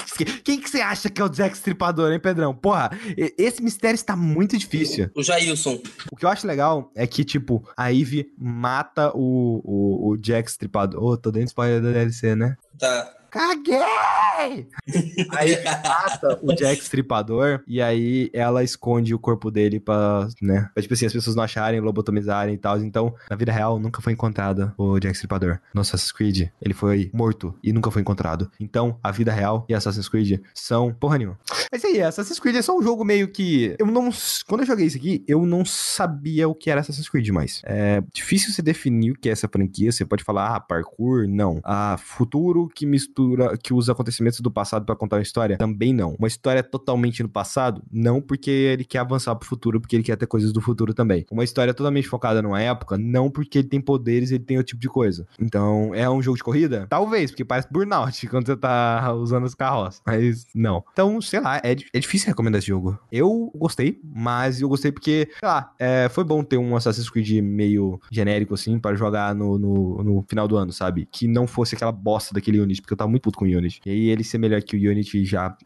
[0.44, 2.54] quem que você acha que é o Jack Stripador, hein, Pedrão?
[2.54, 2.90] Porra,
[3.36, 5.10] esse mistério está muito difícil.
[5.14, 5.80] O Jailson.
[6.10, 10.50] O que eu acho legal é que, tipo, a Eve mata o, o, o Jack
[10.50, 11.02] Stripador.
[11.02, 12.56] Ô, oh, tô dando spoiler da DLC, né?
[12.78, 14.68] Tá caguei!
[15.32, 20.68] aí mata o Jack Stripador e aí ela esconde o corpo dele pra, né?
[20.74, 22.78] Pra, tipo assim, as pessoas não acharem, lobotomizarem e tal.
[22.78, 25.58] Então, na vida real, nunca foi encontrada o Jack Stripador.
[25.72, 28.50] No Assassin's Creed, ele foi morto e nunca foi encontrado.
[28.60, 31.38] Então, a vida real e Assassin's Creed são porra nenhuma.
[31.72, 33.74] Mas aí, Assassin's Creed é só um jogo meio que.
[33.78, 34.10] Eu não.
[34.46, 37.62] Quando eu joguei isso aqui, eu não sabia o que era Assassin's Creed mais.
[37.64, 39.90] É difícil você definir o que é essa franquia.
[39.90, 41.60] Você pode falar, ah, parkour, não.
[41.64, 43.21] Ah, futuro que mistura
[43.62, 45.56] que usa acontecimentos do passado para contar uma história?
[45.56, 46.14] Também não.
[46.18, 47.82] Uma história totalmente no passado?
[47.90, 51.24] Não, porque ele quer avançar pro futuro, porque ele quer ter coisas do futuro também.
[51.30, 52.98] Uma história totalmente focada numa época?
[52.98, 55.26] Não, porque ele tem poderes ele tem outro tipo de coisa.
[55.38, 56.86] Então, é um jogo de corrida?
[56.88, 60.00] Talvez, porque parece burnout quando você tá usando os carros.
[60.06, 60.84] Mas não.
[60.92, 62.98] Então, sei lá, é, é difícil recomendar esse jogo.
[63.10, 67.42] Eu gostei, mas eu gostei porque, sei lá, é, foi bom ter um Assassin's Creed
[67.42, 71.08] meio genérico, assim, para jogar no, no, no, final do ano, sabe?
[71.10, 73.80] Que não fosse aquela bosta daquele Unity, porque eu tava muito puto com o Unity.
[73.86, 75.56] E aí ele ser melhor que o Unity já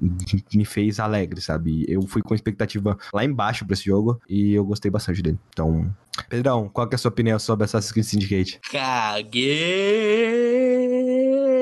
[0.54, 1.84] me fez alegre, sabe?
[1.88, 5.38] Eu fui com expectativa lá embaixo pra esse jogo e eu gostei bastante dele.
[5.48, 5.90] Então,
[6.28, 8.60] Pedrão, qual que é a sua opinião sobre Assassin's Creed Syndicate?
[8.70, 9.46] Caguei!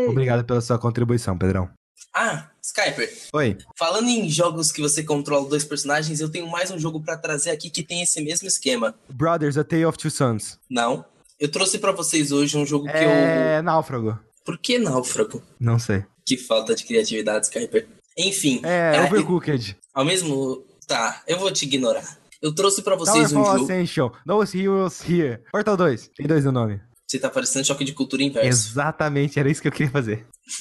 [0.08, 1.70] Obrigado pela sua contribuição, Pedrão.
[2.14, 3.12] Ah, Skyper.
[3.32, 3.58] Oi.
[3.76, 7.50] Falando em jogos que você controla dois personagens, eu tenho mais um jogo para trazer
[7.50, 8.94] aqui que tem esse mesmo esquema.
[9.12, 10.58] Brothers, A Tale of Two Sons.
[10.70, 11.04] Não.
[11.40, 13.04] Eu trouxe para vocês hoje um jogo que é...
[13.04, 13.10] eu.
[13.10, 14.18] É Náufrago.
[14.44, 15.42] Por que Náufrago?
[15.58, 16.04] Não sei.
[16.24, 17.86] Que falta de criatividade, Skyper.
[18.16, 18.60] Enfim.
[18.62, 19.76] É, é Overcooked.
[19.92, 20.64] Ao mesmo.
[20.86, 22.18] Tá, eu vou te ignorar.
[22.42, 23.64] Eu trouxe para vocês Towerfall um jogo.
[23.72, 24.10] Ascension.
[24.26, 25.40] Those Heroes Here.
[25.50, 26.10] Portal 2.
[26.14, 26.78] Tem dois no nome.
[27.06, 28.48] Você tá parecendo choque de cultura inverso.
[28.48, 30.26] Exatamente, era isso que eu queria fazer.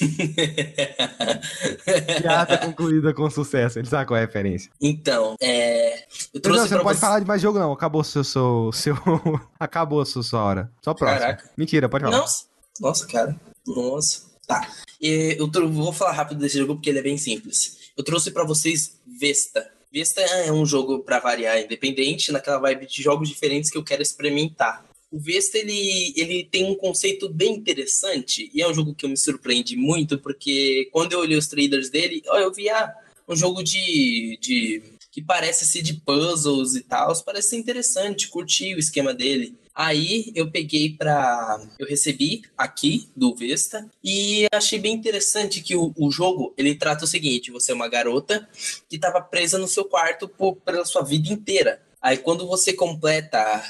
[2.20, 3.78] Piada concluída com sucesso.
[3.78, 4.70] Ele sabe qual é a referência.
[4.80, 6.04] Então, é.
[6.32, 7.72] Eu trouxe não, você não pode você- falar de mais jogo, não.
[7.72, 8.22] Acabou seu.
[8.22, 8.94] seu, seu...
[9.58, 10.70] Acabou a sua, hora.
[10.82, 11.20] Só próximo.
[11.20, 11.50] Caraca.
[11.56, 12.18] Mentira, pode falar.
[12.18, 12.44] Nossa,
[12.80, 13.36] nossa, cara.
[13.66, 14.34] Nossa.
[14.46, 14.70] Tá.
[15.00, 17.78] E Eu vou falar rápido desse jogo porque ele é bem simples.
[17.96, 19.70] Eu trouxe pra vocês Vesta.
[19.92, 24.02] Vesta é um jogo pra variar independente, naquela vibe de jogos diferentes que eu quero
[24.02, 24.84] experimentar.
[25.10, 29.10] O Vesta ele, ele tem um conceito bem interessante e é um jogo que eu
[29.10, 32.92] me surpreendi muito porque quando eu olhei os trailers dele, ó, eu vi ah,
[33.28, 38.74] um jogo de, de que parece ser de puzzles e tal, parece ser interessante, curti
[38.74, 39.56] o esquema dele.
[39.74, 41.60] Aí eu peguei pra.
[41.78, 47.04] Eu recebi aqui do Vesta e achei bem interessante que o, o jogo ele trata
[47.04, 48.48] o seguinte: você é uma garota
[48.88, 51.82] que estava presa no seu quarto por, pela sua vida inteira.
[52.00, 53.64] Aí quando você completa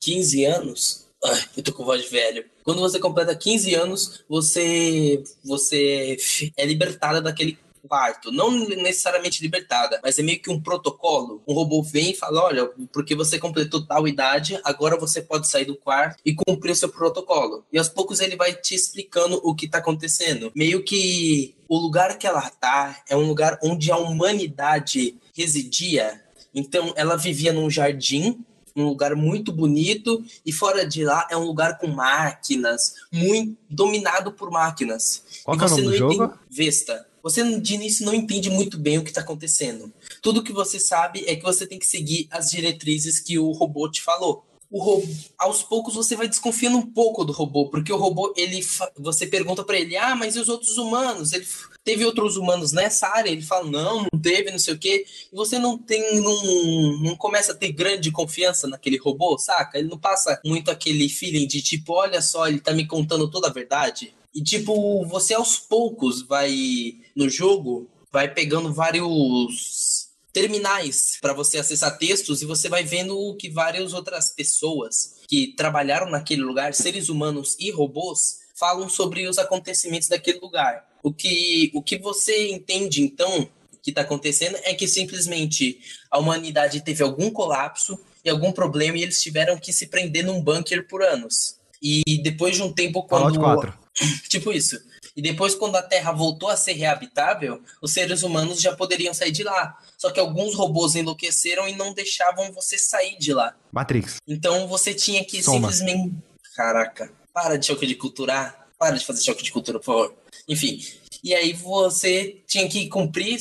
[0.00, 1.04] 15 anos.
[1.24, 2.44] Ai, eu tô com voz de velho.
[2.64, 6.16] Quando você completa 15 anos, você, você
[6.56, 8.30] é libertada daquele quarto.
[8.30, 11.42] Não necessariamente libertada, mas é meio que um protocolo.
[11.46, 15.64] Um robô vem e fala: olha, porque você completou tal idade, agora você pode sair
[15.64, 17.64] do quarto e cumprir o seu protocolo.
[17.72, 20.52] E aos poucos ele vai te explicando o que tá acontecendo.
[20.54, 26.22] Meio que o lugar que ela tá é um lugar onde a humanidade residia.
[26.54, 28.44] Então ela vivia num jardim
[28.76, 34.32] um lugar muito bonito e fora de lá é um lugar com máquinas, muito dominado
[34.32, 35.22] por máquinas.
[35.44, 36.34] Qual e é o nome do jogo?
[36.50, 37.06] Vesta.
[37.24, 39.90] Você de início não entende muito bem o que está acontecendo.
[40.20, 43.90] Tudo que você sabe é que você tem que seguir as diretrizes que o robô
[43.90, 44.44] te falou.
[44.70, 45.08] O robô,
[45.38, 48.60] aos poucos você vai desconfiando um pouco do robô, porque o robô ele
[48.98, 51.32] você pergunta pra ele: "Ah, mas e os outros humanos?
[51.32, 51.46] Ele
[51.82, 55.06] teve outros humanos nessa área?" Ele fala: "Não, não teve, não sei o quê".
[55.32, 59.78] E você não tem não, não começa a ter grande confiança naquele robô, saca?
[59.78, 63.48] Ele não passa muito aquele feeling de tipo, olha só, ele tá me contando toda
[63.48, 64.12] a verdade.
[64.34, 71.96] E tipo, você aos poucos vai no jogo, vai pegando vários terminais para você acessar
[71.96, 77.08] textos e você vai vendo o que várias outras pessoas que trabalharam naquele lugar, seres
[77.08, 80.84] humanos e robôs, falam sobre os acontecimentos daquele lugar.
[81.02, 83.48] O que, o que você entende então
[83.82, 85.78] que está acontecendo é que simplesmente
[86.10, 90.40] a humanidade teve algum colapso e algum problema e eles tiveram que se prender num
[90.40, 91.56] bunker por anos.
[91.82, 93.83] E depois de um tempo quando Fallout 4.
[94.28, 94.80] Tipo isso.
[95.16, 99.30] E depois, quando a Terra voltou a ser reabitável, os seres humanos já poderiam sair
[99.30, 99.78] de lá.
[99.96, 103.56] Só que alguns robôs enlouqueceram e não deixavam você sair de lá.
[103.72, 104.16] Matrix.
[104.26, 105.72] Então você tinha que Soma.
[105.72, 106.14] simplesmente.
[106.56, 108.54] Caraca, para de choque de cultura.
[108.76, 110.14] Para de fazer choque de cultura, por favor.
[110.48, 110.84] Enfim.
[111.22, 113.38] E aí você tinha que cumprir.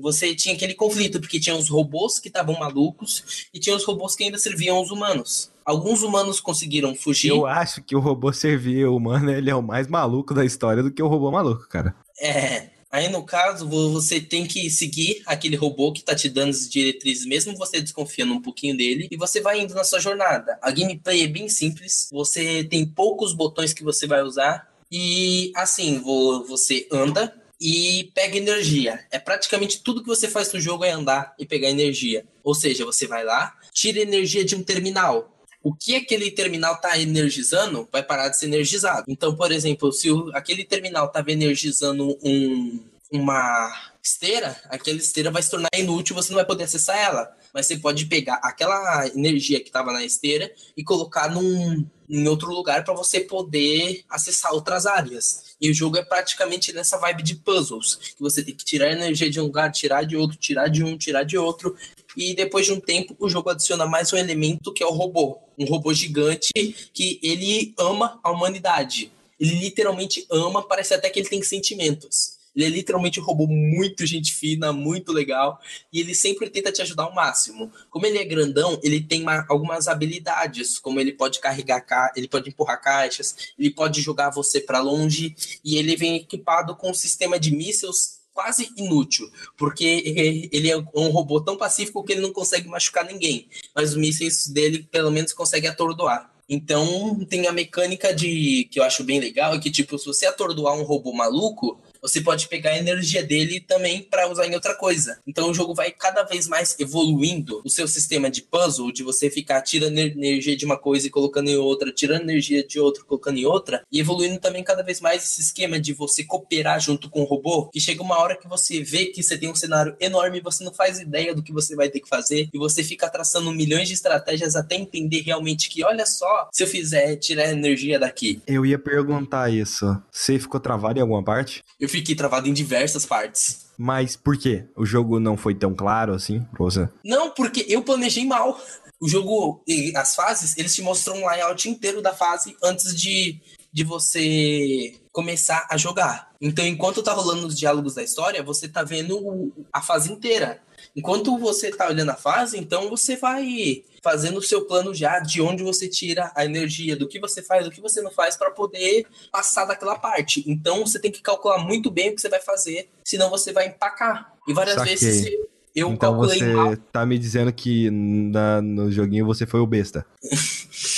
[0.00, 4.16] Você tinha aquele conflito, porque tinha os robôs que estavam malucos e tinha os robôs
[4.16, 5.51] que ainda serviam aos humanos.
[5.64, 7.28] Alguns humanos conseguiram fugir.
[7.28, 10.82] Eu acho que o robô servia o humano, ele é o mais maluco da história
[10.82, 11.94] do que o robô maluco, cara.
[12.20, 12.70] É.
[12.90, 16.68] Aí no caso, vo- você tem que seguir aquele robô que tá te dando as
[16.68, 20.58] diretrizes, mesmo você desconfiando um pouquinho dele, e você vai indo na sua jornada.
[20.60, 26.00] A gameplay é bem simples, você tem poucos botões que você vai usar, e assim,
[26.00, 29.00] vo- você anda e pega energia.
[29.10, 32.26] É praticamente tudo que você faz no jogo é andar e pegar energia.
[32.44, 35.31] Ou seja, você vai lá, tira energia de um terminal,
[35.62, 39.04] o que aquele terminal está energizando vai parar de ser energizado.
[39.08, 42.80] Então, por exemplo, se o- aquele terminal estava energizando um-
[43.12, 47.30] uma esteira, aquela esteira vai se tornar inútil, você não vai poder acessar ela.
[47.54, 52.50] Mas você pode pegar aquela energia que estava na esteira e colocar num, em outro
[52.50, 55.54] lugar para você poder acessar outras áreas.
[55.60, 59.30] E o jogo é praticamente nessa vibe de puzzles, que você tem que tirar energia
[59.30, 61.76] de um lugar, tirar de outro, tirar de um, tirar de outro.
[62.16, 65.38] E depois de um tempo, o jogo adiciona mais um elemento que é o robô.
[65.58, 66.52] Um robô gigante
[66.92, 69.12] que ele ama a humanidade.
[69.38, 72.42] Ele literalmente ama, parece até que ele tem sentimentos.
[72.54, 75.58] Ele é literalmente um robô muito gente fina, muito legal,
[75.92, 77.72] e ele sempre tenta te ajudar ao máximo.
[77.88, 82.28] Como ele é grandão, ele tem uma, algumas habilidades, como ele pode carregar, ca ele
[82.28, 85.34] pode empurrar caixas, ele pode jogar você para longe,
[85.64, 91.08] e ele vem equipado com um sistema de mísseis quase inútil, porque ele é um
[91.08, 95.32] robô tão pacífico que ele não consegue machucar ninguém, mas os mísseis dele pelo menos
[95.32, 96.30] conseguem atordoar.
[96.48, 100.26] Então tem a mecânica de que eu acho bem legal, é que tipo, se você
[100.26, 104.74] atordoar um robô maluco, você pode pegar a energia dele também para usar em outra
[104.74, 105.20] coisa.
[105.26, 109.30] Então o jogo vai cada vez mais evoluindo o seu sistema de puzzle, de você
[109.30, 113.38] ficar tirando energia de uma coisa e colocando em outra, tirando energia de outra, colocando
[113.38, 117.22] em outra, e evoluindo também cada vez mais esse esquema de você cooperar junto com
[117.22, 120.38] o robô, que chega uma hora que você vê que você tem um cenário enorme
[120.38, 123.08] e você não faz ideia do que você vai ter que fazer, e você fica
[123.08, 127.98] traçando milhões de estratégias até entender realmente que, olha só, se eu fizer tirar energia
[127.98, 128.42] daqui.
[128.46, 129.96] Eu ia perguntar isso.
[130.10, 131.62] Você ficou travado em alguma parte?
[131.78, 133.66] Eu fiquei travado em diversas partes.
[133.78, 134.64] Mas por quê?
[134.76, 136.88] O jogo não foi tão claro assim você?
[137.04, 138.60] Não, porque eu planejei mal.
[139.00, 139.62] O jogo,
[139.96, 143.40] as fases, eles te mostram um layout inteiro da fase antes de,
[143.72, 146.30] de você começar a jogar.
[146.40, 150.62] Então, enquanto tá rolando os diálogos da história, você tá vendo a fase inteira.
[150.94, 155.40] Enquanto você tá olhando a fase, então você vai fazendo o seu plano já de
[155.40, 158.50] onde você tira a energia, do que você faz, do que você não faz para
[158.50, 160.44] poder passar daquela parte.
[160.46, 163.68] Então você tem que calcular muito bem o que você vai fazer, senão você vai
[163.68, 164.34] empacar.
[164.46, 164.96] E várias Saquei.
[164.96, 165.30] vezes
[165.74, 166.76] eu então calculei você mal.
[166.76, 170.04] tá me dizendo que na, no joguinho você foi o besta.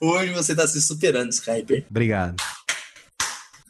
[0.00, 1.86] Hoje você tá se superando, Skyper.
[1.88, 2.36] Obrigado.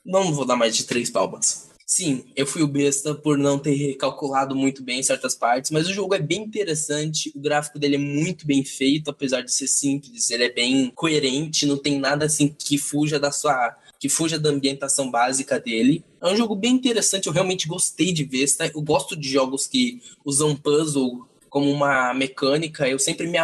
[0.04, 1.63] Não vou dar mais de três palmas.
[1.86, 5.92] Sim, eu fui o besta por não ter calculado muito bem certas partes, mas o
[5.92, 10.30] jogo é bem interessante, o gráfico dele é muito bem feito, apesar de ser simples,
[10.30, 14.50] ele é bem coerente, não tem nada assim que fuja da sua que fuja da
[14.50, 16.04] ambientação básica dele.
[16.20, 18.70] É um jogo bem interessante, eu realmente gostei de Vesta.
[18.74, 22.86] Eu gosto de jogos que usam puzzle como uma mecânica.
[22.86, 23.38] Eu sempre me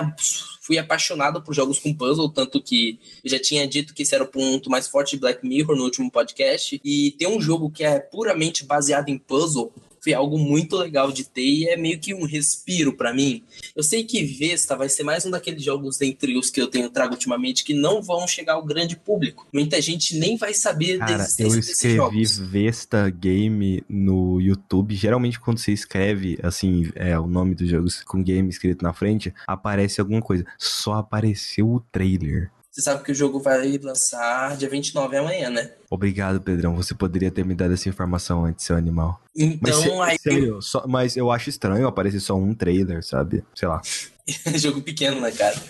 [0.61, 4.22] fui apaixonado por jogos com puzzle, tanto que eu já tinha dito que esse era
[4.22, 6.78] o ponto mais forte de Black Mirror no último podcast.
[6.84, 11.24] E ter um jogo que é puramente baseado em puzzle foi algo muito legal de
[11.24, 13.42] ter e é meio que um respiro para mim.
[13.74, 16.90] Eu sei que Vesta vai ser mais um daqueles jogos dentre os que eu tenho
[16.90, 19.46] trago ultimamente que não vão chegar ao grande público.
[19.53, 22.38] Muita gente nem vai saber Cara, da existência eu escrevi jogos.
[22.38, 24.94] Vesta Game no YouTube.
[24.94, 29.32] Geralmente quando você escreve assim, é o nome do jogo com game escrito na frente,
[29.46, 30.44] aparece alguma coisa.
[30.59, 32.51] Só apareceu o trailer.
[32.71, 35.73] Você sabe que o jogo vai lançar dia 29 amanhã, né?
[35.91, 36.77] Obrigado, Pedrão.
[36.77, 39.21] Você poderia ter me dado essa informação antes, seu animal.
[39.37, 40.18] Então, mas, aí.
[40.18, 43.43] Sério, só, mas eu acho estranho aparecer só um trailer, sabe?
[43.57, 43.83] Sei lá.
[44.55, 45.61] jogo pequeno, né, cara?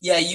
[0.00, 0.34] E aí,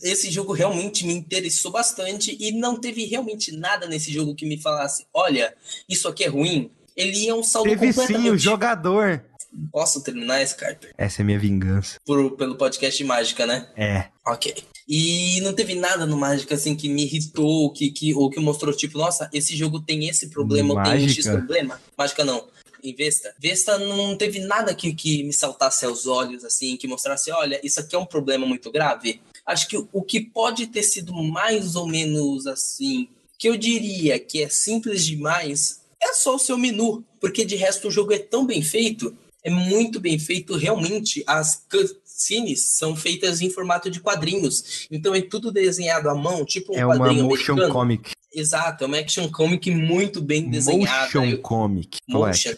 [0.00, 4.60] esse jogo realmente me interessou bastante e não teve realmente nada nesse jogo que me
[4.60, 5.52] falasse: olha,
[5.88, 6.70] isso aqui é ruim.
[6.96, 8.22] Ele é um saldo teve completamente...
[8.22, 9.24] sim, o jogador.
[9.72, 10.90] Posso terminar, Skype?
[10.96, 11.98] Essa é minha vingança.
[12.06, 13.68] Por, pelo podcast de Mágica, né?
[13.76, 14.06] É.
[14.24, 14.54] Ok.
[14.92, 18.74] E não teve nada no Mágica, assim, que me irritou, que, que, ou que mostrou,
[18.74, 20.98] tipo, nossa, esse jogo tem esse problema, Mágica.
[20.98, 21.80] tem X problema.
[21.96, 22.48] Mágica não.
[22.82, 23.32] Em Vesta.
[23.38, 27.78] Vesta não teve nada que, que me saltasse aos olhos, assim, que mostrasse, olha, isso
[27.78, 29.20] aqui é um problema muito grave.
[29.46, 33.06] Acho que o que pode ter sido mais ou menos assim,
[33.38, 37.04] que eu diria que é simples demais, é só o seu menu.
[37.20, 41.22] Porque de resto o jogo é tão bem feito é muito bem feito, realmente.
[41.26, 44.86] As cutscenes são feitas em formato de quadrinhos.
[44.90, 47.72] Então é tudo desenhado à mão, tipo um é quadrinho uma motion americano.
[47.72, 48.10] comic.
[48.32, 51.04] Exato, é uma action comic muito bem desenhada.
[51.04, 51.98] Motion comic.
[52.08, 52.50] Motion.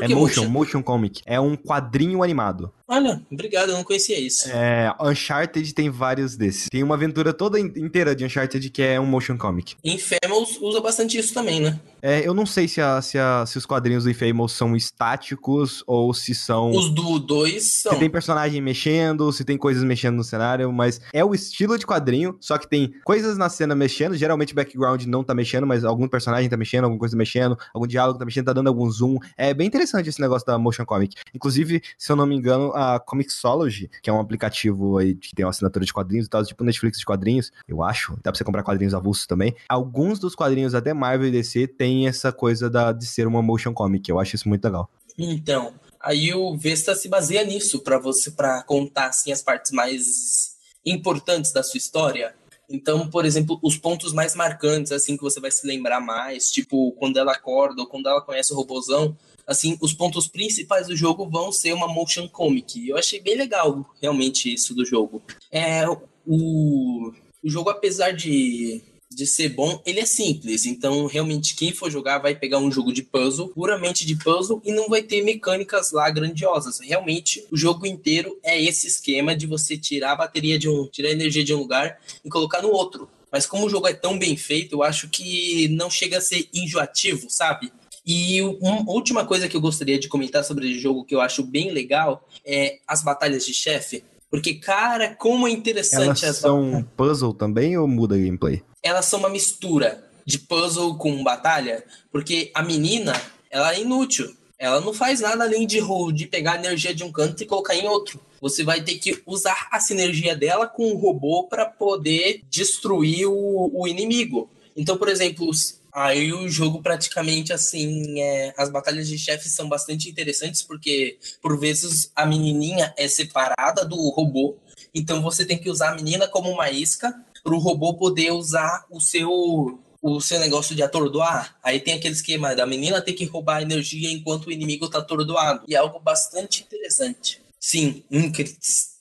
[0.00, 1.20] É motion, motion, motion comic.
[1.26, 2.72] É um quadrinho animado.
[2.92, 4.48] Olha, obrigado, eu não conhecia isso.
[4.50, 6.68] É, Uncharted tem vários desses.
[6.68, 9.76] Tem uma aventura toda inteira de Uncharted que é um motion comic.
[9.84, 11.78] Infamous usa bastante isso também, né?
[12.02, 15.84] É, eu não sei se, a, se, a, se os quadrinhos do Infamous são estáticos
[15.86, 16.72] ou se são...
[16.72, 17.92] Os do 2 são.
[17.92, 21.86] Se tem personagem mexendo, se tem coisas mexendo no cenário, mas é o estilo de
[21.86, 25.84] quadrinho, só que tem coisas na cena mexendo, geralmente o background não tá mexendo, mas
[25.84, 29.18] algum personagem tá mexendo, alguma coisa mexendo, algum diálogo tá mexendo, tá dando algum zoom.
[29.36, 31.14] É bem interessante esse negócio da motion comic.
[31.32, 35.44] Inclusive, se eu não me engano, a Comixology, que é um aplicativo aí que tem
[35.44, 38.44] uma assinatura de quadrinhos e tal, tipo Netflix de quadrinhos, eu acho, dá pra você
[38.44, 39.54] comprar quadrinhos avulsos também.
[39.68, 43.72] Alguns dos quadrinhos até Marvel e DC tem essa coisa da, de ser uma motion
[43.72, 44.90] comic, eu acho isso muito legal.
[45.18, 50.56] Então, aí o Vesta se baseia nisso para você para contar assim as partes mais
[50.84, 52.34] importantes da sua história.
[52.72, 56.92] Então, por exemplo, os pontos mais marcantes, assim, que você vai se lembrar mais, tipo,
[56.92, 59.16] quando ela acorda ou quando ela conhece o robozão,
[59.50, 62.88] assim, os pontos principais do jogo vão ser uma motion comic.
[62.88, 65.20] Eu achei bem legal, realmente, isso do jogo.
[65.50, 65.84] É,
[66.24, 68.80] o, o jogo, apesar de
[69.12, 70.64] de ser bom, ele é simples.
[70.64, 74.72] Então, realmente, quem for jogar vai pegar um jogo de puzzle, puramente de puzzle, e
[74.72, 76.78] não vai ter mecânicas lá grandiosas.
[76.78, 81.08] Realmente, o jogo inteiro é esse esquema de você tirar a bateria de um, tirar
[81.08, 83.10] a energia de um lugar e colocar no outro.
[83.32, 86.48] Mas como o jogo é tão bem feito, eu acho que não chega a ser
[86.54, 87.72] enjoativo, sabe?
[88.06, 91.42] E uma última coisa que eu gostaria de comentar sobre esse jogo que eu acho
[91.42, 94.04] bem legal é as batalhas de chefe.
[94.30, 98.62] Porque, cara, como é interessante Elas são puzzle também ou muda gameplay?
[98.82, 103.12] Elas são uma mistura de puzzle com batalha, porque a menina,
[103.50, 104.32] ela é inútil.
[104.56, 105.80] Ela não faz nada além de,
[106.14, 108.20] de pegar a energia de um canto e colocar em outro.
[108.40, 113.70] Você vai ter que usar a sinergia dela com o robô para poder destruir o,
[113.74, 114.48] o inimigo.
[114.76, 115.50] Então, por exemplo,
[115.92, 121.58] Aí o jogo praticamente assim, é, as batalhas de chefes são bastante interessantes porque por
[121.58, 124.56] vezes a menininha é separada do robô,
[124.94, 128.84] então você tem que usar a menina como uma isca para o robô poder usar
[128.90, 131.58] o seu o seu negócio de atordoar.
[131.62, 135.62] Aí tem aquele esquema da menina ter que roubar energia enquanto o inimigo está atordoado.
[135.68, 137.42] E é algo bastante interessante.
[137.58, 138.02] Sim,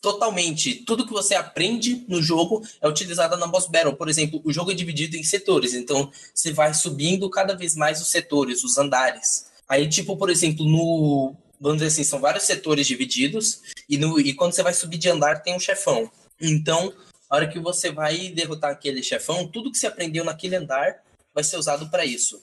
[0.02, 0.76] totalmente.
[0.86, 3.95] Tudo que você aprende no jogo é utilizado na Boss Battle.
[3.95, 8.02] Por exemplo, o jogo é dividido em setores, então você vai subindo cada vez mais
[8.02, 9.47] os setores, os andares.
[9.68, 11.36] Aí, tipo, por exemplo, no.
[11.62, 15.10] Vamos dizer assim, são vários setores divididos, e, no, e quando você vai subir de
[15.10, 16.10] andar, tem um chefão.
[16.39, 16.93] Então,
[17.30, 21.04] a hora que você vai derrotar aquele chefão, tudo que você aprendeu naquele andar
[21.36, 22.41] vai ser usado para isso.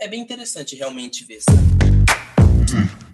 [0.00, 1.40] É bem interessante realmente ver.
[1.42, 3.05] Sabe?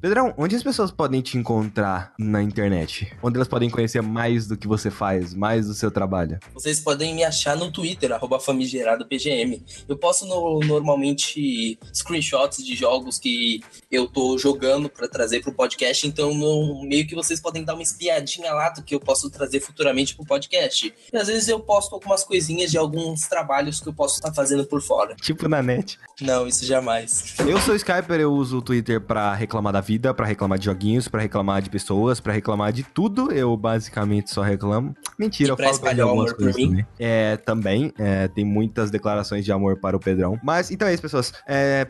[0.00, 3.12] Pedrão, onde as pessoas podem te encontrar na internet?
[3.22, 6.38] Onde elas podem conhecer mais do que você faz, mais do seu trabalho?
[6.54, 9.60] Vocês podem me achar no Twitter, arroba famigeradopgm.
[9.86, 16.06] Eu posto no, normalmente screenshots de jogos que eu tô jogando para trazer pro podcast,
[16.06, 19.60] então no, meio que vocês podem dar uma espiadinha lá do que eu posso trazer
[19.60, 20.94] futuramente pro podcast.
[21.12, 24.64] E às vezes eu posto algumas coisinhas de alguns trabalhos que eu posso estar fazendo
[24.64, 25.14] por fora.
[25.16, 25.98] Tipo na net.
[26.22, 27.34] Não, isso jamais.
[27.46, 31.08] Eu sou Skyper, eu uso o Twitter para reclamar da vida, para reclamar de joguinhos,
[31.08, 33.32] para reclamar de pessoas, para reclamar de tudo.
[33.32, 34.94] Eu basicamente só reclamo.
[35.18, 36.86] Mentira, eu falo de algumas coisas também.
[36.98, 37.92] É, também.
[37.98, 40.38] É, tem muitas declarações de amor para o Pedrão.
[40.42, 41.32] Mas então é isso, pessoas.
[41.48, 41.86] É,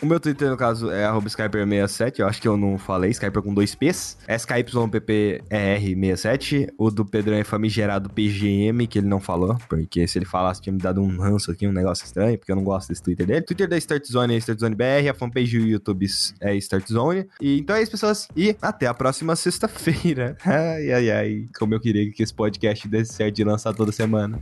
[0.00, 2.20] o meu Twitter, no caso, é Skyper67.
[2.20, 4.16] Eu acho que eu não falei, Skyper com dois P's.
[4.26, 6.72] É SkyPPR67.
[6.78, 9.58] O do Pedrão é famigerado PGM, que ele não falou.
[9.68, 12.56] Porque se ele falasse, tinha me dado um ranço aqui, um negócio estranho, porque eu
[12.56, 13.42] não gosto desse Twitter dele.
[13.42, 15.10] Twitter da Start Zone é Start Zone BR.
[15.10, 16.06] A fanpage do YouTube
[16.40, 17.28] é Start Zone.
[17.40, 18.28] E, então é isso, pessoas.
[18.36, 20.36] E até a próxima sexta-feira.
[20.44, 21.48] ai, ai, ai.
[21.58, 24.38] Como eu queria que esse podcast desse certo de lançar toda semana.